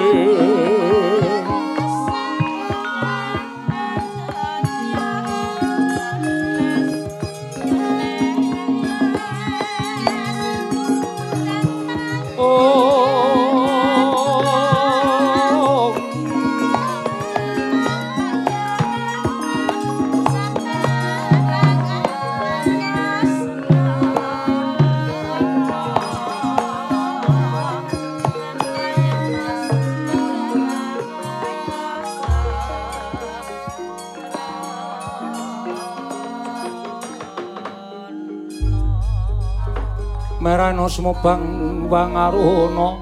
[40.98, 42.98] Merana semobang wangaruna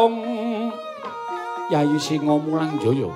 [0.02, 0.14] Om
[1.74, 3.10] Yayi Singa Mulang Jaya.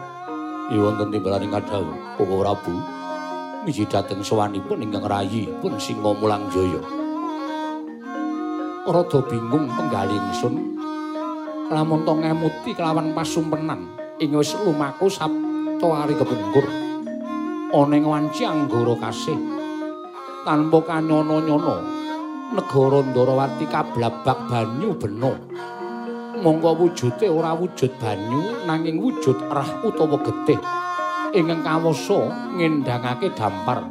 [0.74, 2.74] Ih wonten timbalaning kadhawu Koko Prabu.
[3.62, 6.82] Miji dhateng sowanipun ingkang rayi pun Singa Mulang Jaya.
[8.86, 10.78] Rada bingung penggali ingsun.
[11.70, 13.90] Lamun to ngemuti kelawan pasumpenan
[14.22, 16.66] ing wis lumaku sabta ari kepungkur.
[17.74, 19.34] Ana ing wanci anggara kasih.
[20.46, 22.05] Tanpa kanyono-nyono
[22.56, 25.36] negara Ndarawati kablabak banyu beno.
[26.40, 30.60] Monggo wujude ora wujud banyu nanging wujud rah utawa getih
[31.36, 33.84] ingkang kawasa ngendhangake dampar.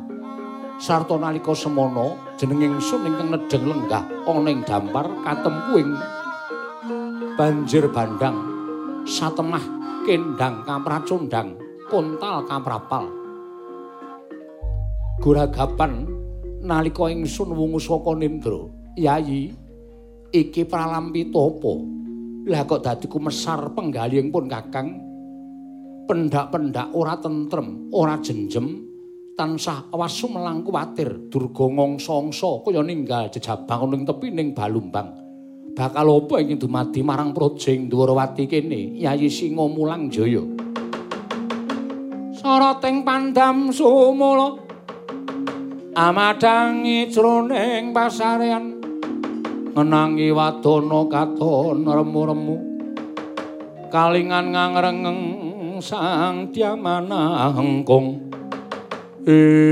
[0.82, 5.90] Sarta nalika semana jeneng ingsun ingkang nedheng lenggah ana ing dampar katempu ing
[7.40, 8.36] banjir bandang
[9.06, 9.64] satemah
[10.06, 11.58] kendang kapracundang
[11.90, 13.10] kontal kaprapal.
[15.24, 16.15] Guragapan
[16.66, 18.66] nalika ingsun wungu saka Nindra,
[18.98, 19.54] Yayi,
[20.34, 21.74] iki pralampita apa?
[22.50, 24.90] Lah kok dadi kumesar penggalihing pun Kakang?
[26.06, 28.86] Pendak-pendak ora tentrem, ora jenjem,
[29.34, 35.10] tansah awasu melang kuwatir, durga ngongso-ngso kaya ninggal jejabang ning tepi ning balumbang.
[35.76, 40.40] Bakal apa ingin dumadi marang projeng Dwarawati kene, Yayi Singa Mulang Jaya.
[42.38, 44.65] Sarating pandam sumula
[45.96, 48.84] amadangi jroning pasarean.
[49.76, 52.58] Ngenangi wadana katon remu-remu.
[53.90, 55.22] Kalingan ngangrengeng
[55.80, 58.36] sang diamana hengkung
[59.26, 59.66] Undangkan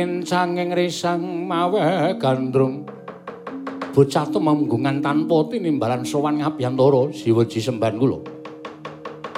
[0.00, 2.88] lir kincanging risang mawe gandrung.
[3.92, 8.22] Bocah tumenggungan tanpa tinimbalan sowan ngabiyantara siweji semban kula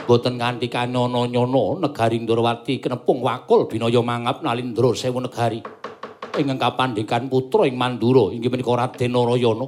[0.05, 5.64] boten kanthi kanono-nyono negari Ndrawati kenepung wakul binaya mangap nalindra sewu negari.
[6.36, 9.66] Ingkang kapandikan putra ing Mandura inggih menika Raden Narayana.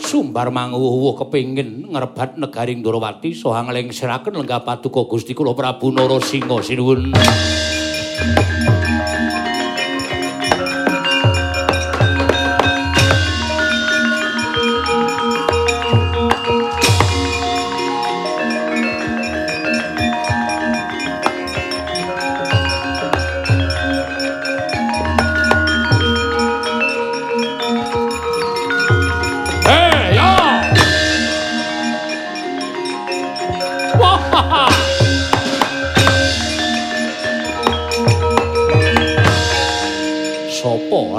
[0.00, 7.12] Sumbar manguwuh kepingin ngrebat negaring Ndorowati saha nglengsiraken lenggah paduka Gusti kula Prabu Narasingha sinuwun.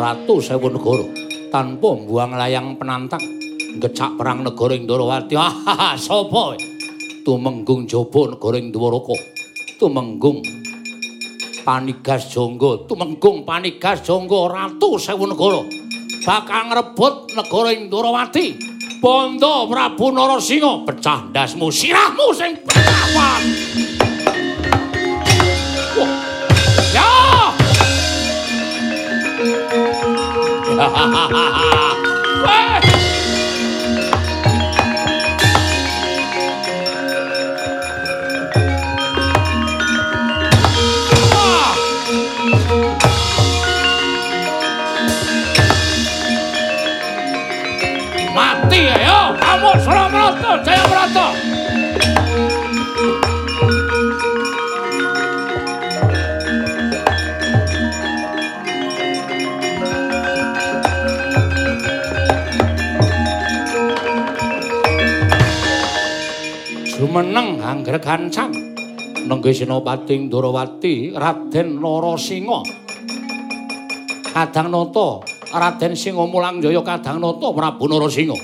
[0.07, 1.03] Ratu Sewu Negara
[1.51, 3.19] tanpa mbuang layang penantang
[3.75, 5.35] ngecak perang negara ing Ndorowati.
[5.35, 6.55] Ah, sapa?
[7.27, 9.19] Tumenggung jaba negara ing Dwaraka.
[9.75, 10.39] Tumenggung
[11.67, 15.67] Panigas Jangga, tumenggung Panigas Jangga Ratu Sewu Negara.
[16.23, 18.47] bakal ngrebut negara ing Ndorowati.
[19.03, 23.43] Bondo Prabu Narasingha pecah ndasmu sirahmu sing perawan.
[25.99, 26.15] Wah.
[26.95, 27.11] Ya.
[48.37, 51.25] Mati ayo, kamu Surabrata, Jayabrata.
[67.17, 68.53] Jumeneng angger kancang
[69.25, 72.61] nenggih Senopati Ndorowati Raden Narasingha.
[74.21, 78.37] Kadang nata Raden Singa Mulang Jaya Kadang nata Prabu Narasingha.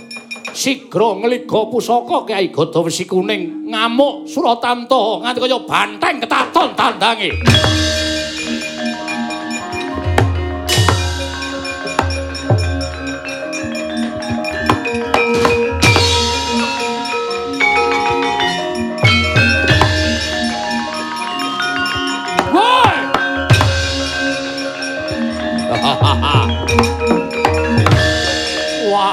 [0.58, 7.30] Sigra ngliga pusaka Kyai Gada Wesi Kuning ngamuk Suratamta nganti kaya banteng ketaton tandange.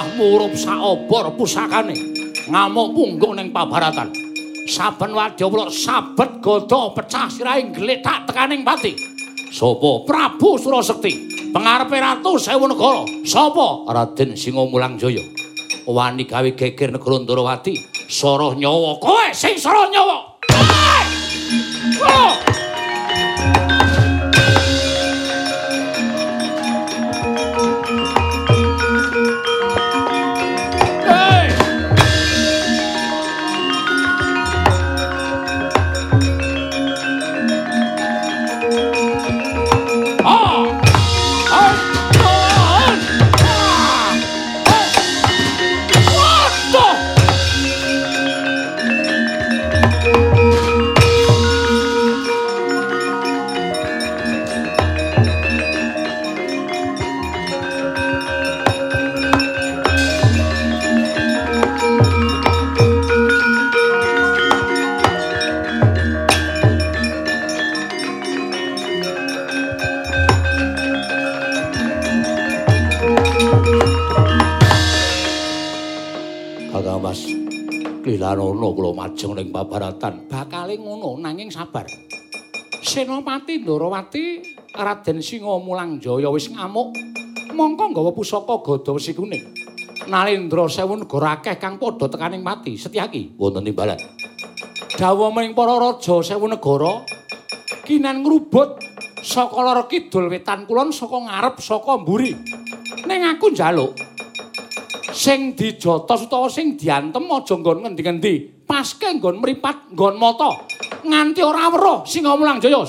[0.01, 1.93] Wah, murup saobor pusakane.
[2.49, 4.09] Ngamuk punggung ning pabaratan.
[4.65, 8.97] Saben wadyawala sabet gada pecah sirahing gletak tekaning pati.
[9.53, 10.09] Sopo?
[10.09, 11.53] Prabu Surasekti.
[11.53, 13.05] Pengarepe ratu sewu negara.
[13.29, 13.85] Sopo?
[13.93, 15.21] Raden Singomulang Jaya.
[15.85, 17.77] Wani gawe geger negara Ndorowati.
[18.09, 18.97] Soroh nyawa.
[19.05, 20.17] Kowe sing soroh nyawa.
[78.31, 81.83] Lilanono kula majeng ning pabaratan bakale ngono nanging sabar.
[82.79, 84.25] Senopati Ndorowati
[84.71, 86.95] Raden Singa Mulang Jaya wis ngamuk
[87.51, 89.43] mongko nggawa pusaka Gada Wesi Kuning.
[90.07, 93.99] Nalendra sewu negara akeh kang padha tekaning mati Setyaki wonten timbalan.
[94.95, 97.03] Dawa mring para raja sewu negara
[97.83, 98.79] kinan ngrubut
[99.27, 102.39] saka lor kidul wetan kulon saka ngarep saka mburi.
[103.11, 103.99] Ning aku njaluk
[105.13, 108.65] sing dijotos utawa sing diantem aja nggon ngendi-ngendi.
[108.67, 110.67] Paske nggon mripat, nggon mata.
[111.03, 112.87] Nganti ora weruh Singa Mulang Jaya.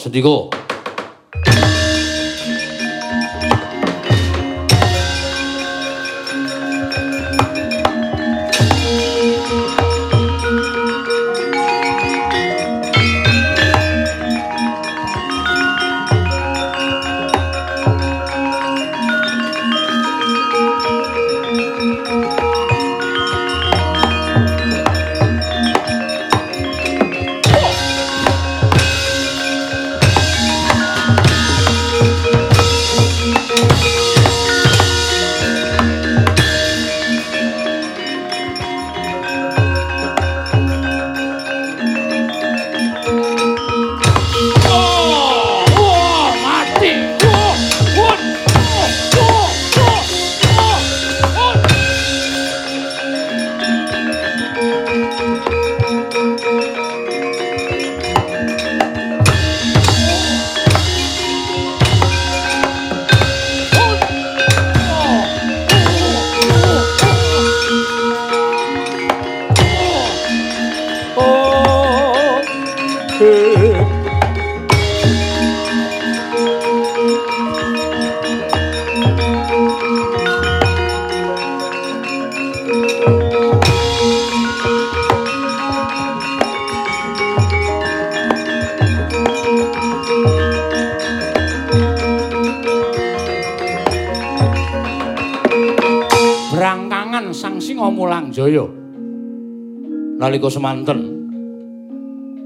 [100.31, 100.99] Nalika semanten.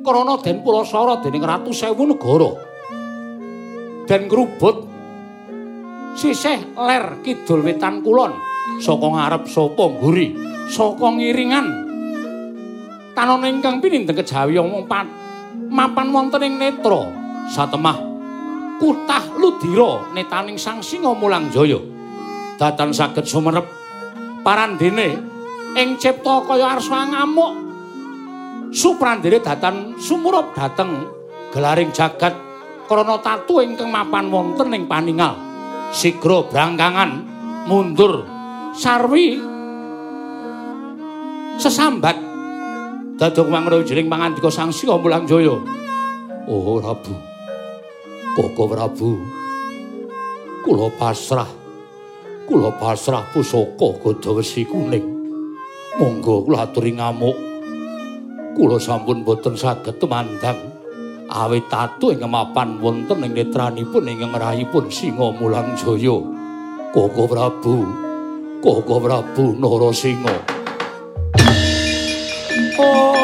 [0.02, 2.50] Krana den Pulasara dening Ratu Sewu Negara.
[4.10, 4.90] Den ngrubut
[6.18, 8.34] sisih ler kidul wetan kulon
[8.82, 10.34] saka ngarep saka ngguri
[10.66, 11.66] saka ngiringan.
[13.14, 14.90] Tanana ingkang pinindeng kejawi omong
[15.70, 17.06] mapan wonten ing netra
[17.54, 18.02] satemah
[18.82, 21.78] kutah ludira netaning sang singa mulangjaya
[22.58, 23.70] datan saged sumerep
[24.42, 25.22] parandene
[25.78, 27.65] ing cipta kaya arsa ngamuk
[28.76, 31.08] suprandene datan sumurup dhateng
[31.56, 32.36] gelaring jagat
[32.92, 35.40] krana tatu ingkang mapan wonten ing paningal.
[35.96, 37.24] Sigra brangkangan
[37.72, 38.28] mundur.
[38.76, 39.40] Sarwi
[41.56, 42.20] sesambat.
[43.16, 45.56] Dadung mangrujiring pangandika sang singa mulangjaya
[46.52, 47.16] oh prabu
[48.36, 49.24] koko prabu
[50.68, 51.48] kula pasrah.
[52.44, 55.08] Kula pasrah pusaka gada wesi kuning.
[55.96, 57.55] Monggo kula aturi ngamuk
[58.56, 60.72] kula sampun boten saged temandang
[61.28, 66.18] awit tatu ing mapan wonten ing netranipun ing ngrahipun singa mulang jaya.
[66.96, 67.84] Koko prabu
[68.64, 70.36] koko prabu narasinga.
[72.80, 73.15] Oh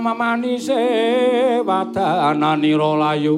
[0.00, 0.80] kang mamanise
[1.60, 3.36] wadananira layu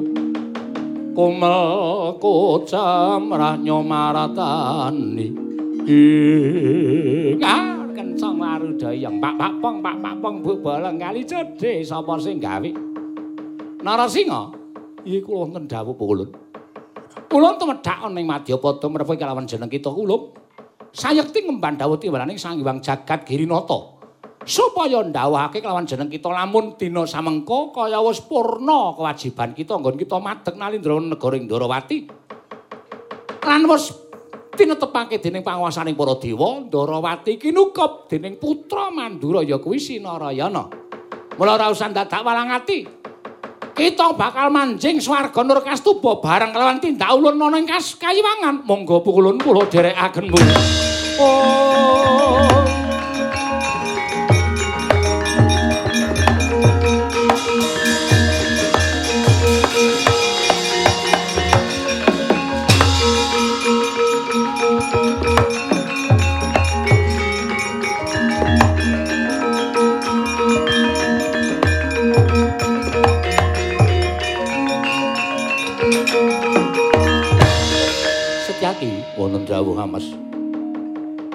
[1.11, 5.27] kumel kocam ranyo maratani.
[5.83, 12.39] Ingar kencang marudayang pak pak pong pak pak pong bu baleng kali cedhe sapa sing
[12.39, 12.71] gawe?
[13.83, 14.55] Narasinga?
[15.03, 16.31] Iki kula wonten dawuh pulun.
[17.27, 20.31] Kula tumedhak ana ing Madyapada merepa kalawan jeneng kita kula.
[20.95, 23.92] Sayekti ngemban dawuh tiwalaning Sang Hyang Jagat Girinata.
[24.43, 30.19] Supaya ndawuhake kelawan jeneng kita lamun dina samengko kaya wis purna kewajiban kita nggon kita
[30.19, 31.97] madeg nalindra negara Ndarawati.
[33.47, 33.95] Lan wis
[34.59, 40.67] tinetepake dening panguwasaning para dewa, Ndarawati kinukup dening putra Mandura ya kuwi Sinarayana.
[41.39, 43.03] Mula ora usah dadak walang ati.
[43.73, 48.61] kita bakal manjing swarga Nurkastuba bareng kelawan tindak ulun ana ing kayiwangan.
[48.63, 50.37] Monggo pukulun kula dherekaken Bu.
[51.17, 52.72] Oh.
[79.53, 80.09] Dawuh Mas.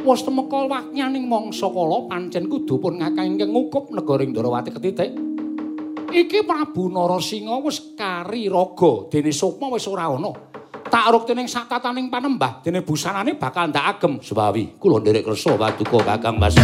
[0.03, 5.11] Wis temeka wakyaning mangsa kala pancen kudu pun ingkang ngukup negara Ndarawati ketitik.
[6.09, 10.32] Iki Prabu Narasinga wis kari raga dene sukma wis ora ana.
[10.89, 16.01] Tak ruktening sak tataning panembah dene busanane bakal ndak agem sebawi kula nderek kersa paduka
[16.01, 16.57] Kakang Mas.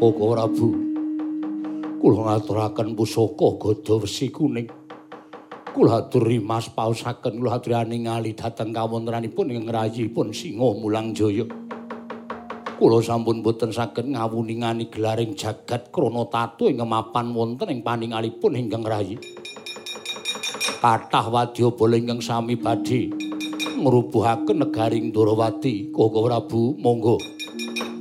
[0.00, 0.68] Koko Prabu.
[2.00, 4.79] Kula ngaturaken pusaka gada wesi kuning.
[5.80, 11.48] Kula aturi Mas pausaken kula aturi ningali dhateng kawontenanipun ing ngrayipun Singa Mulang Jaya.
[12.76, 18.84] Kula sampun boten saged ngawuningani gelaring jagat krana tatu ing mapan wonten ing paningalipun ingkang
[18.84, 19.16] rayi.
[20.84, 23.08] Kathah wadyabala ingkang sami badhe
[23.80, 27.16] ngrubuhaken negaring Ndorowati Koko Prabu monggo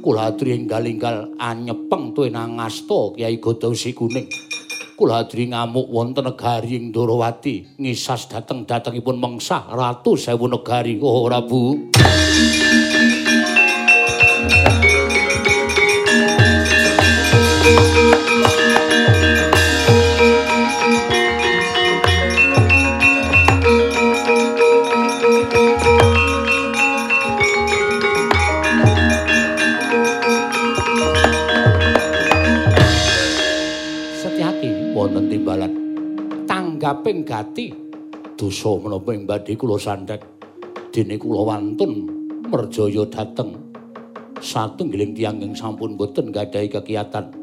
[0.04, 4.49] kula aturi enggal-enggal anyepeng tuwinang ngasta Kyai Godawsi Kuning
[5.00, 7.80] kula aturi ngamuk wonten negaring Ndorowati.
[7.80, 11.88] Ngisas dateng datengipun mengsah ratu sewu negari Koko Prabu
[36.90, 37.68] tanggaping gati.
[38.34, 40.24] Dosa menapa ing badhe kula sandhek
[40.90, 41.92] dene kula wantun
[42.50, 43.54] merjaya dateng.
[44.40, 47.36] Satunggiling tiyang ing sampun boten gadhahi kekiyatan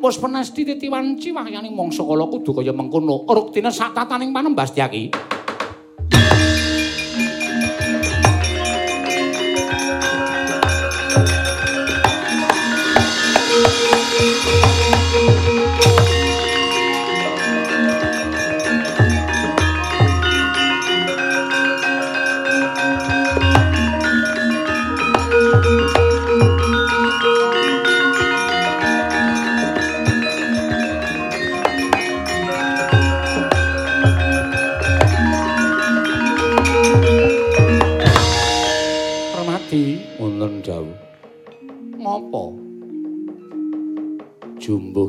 [0.00, 3.28] Wes penasti titiwanci wahyaning mangsa kala kudu kaya mengkono.
[3.28, 5.12] Ruktine sak tataning panembas Tyaki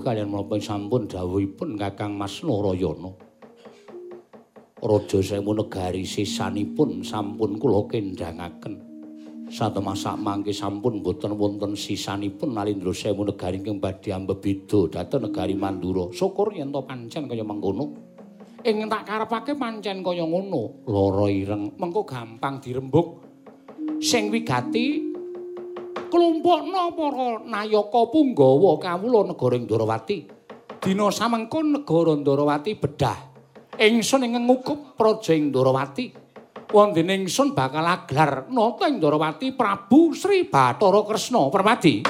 [0.02, 3.14] kalian menapa sampun dawuhipun Kakang Mas Narayana.
[4.82, 8.82] Raja Sewu negari sisanipun sampun kula kendhangaken.
[9.52, 16.10] Satemasak mangke sampun boten wonten sisanipun Nalindra Sewu negari ingkang badhe ambebida dhateng negari Mandura.
[16.10, 17.94] Syukur yen to pancen kaya mengkono.
[18.66, 20.82] Ing tak karepake pancen kaya ngono.
[20.90, 23.32] Lara ireng mengko gampang dirembuk.
[24.02, 25.11] sing wigati
[26.12, 30.18] klumpukna para nayaka punggawa kawula negara Ndarawati.
[30.84, 33.20] Dina samengko negara Ndarawati bedah.
[33.80, 36.12] Ingsun ing ngukup praja Ndarawati.
[36.76, 42.04] Wondene ingsun bakal aglar nata Ndarawati Prabu Sri Bathara Kresna Permadi.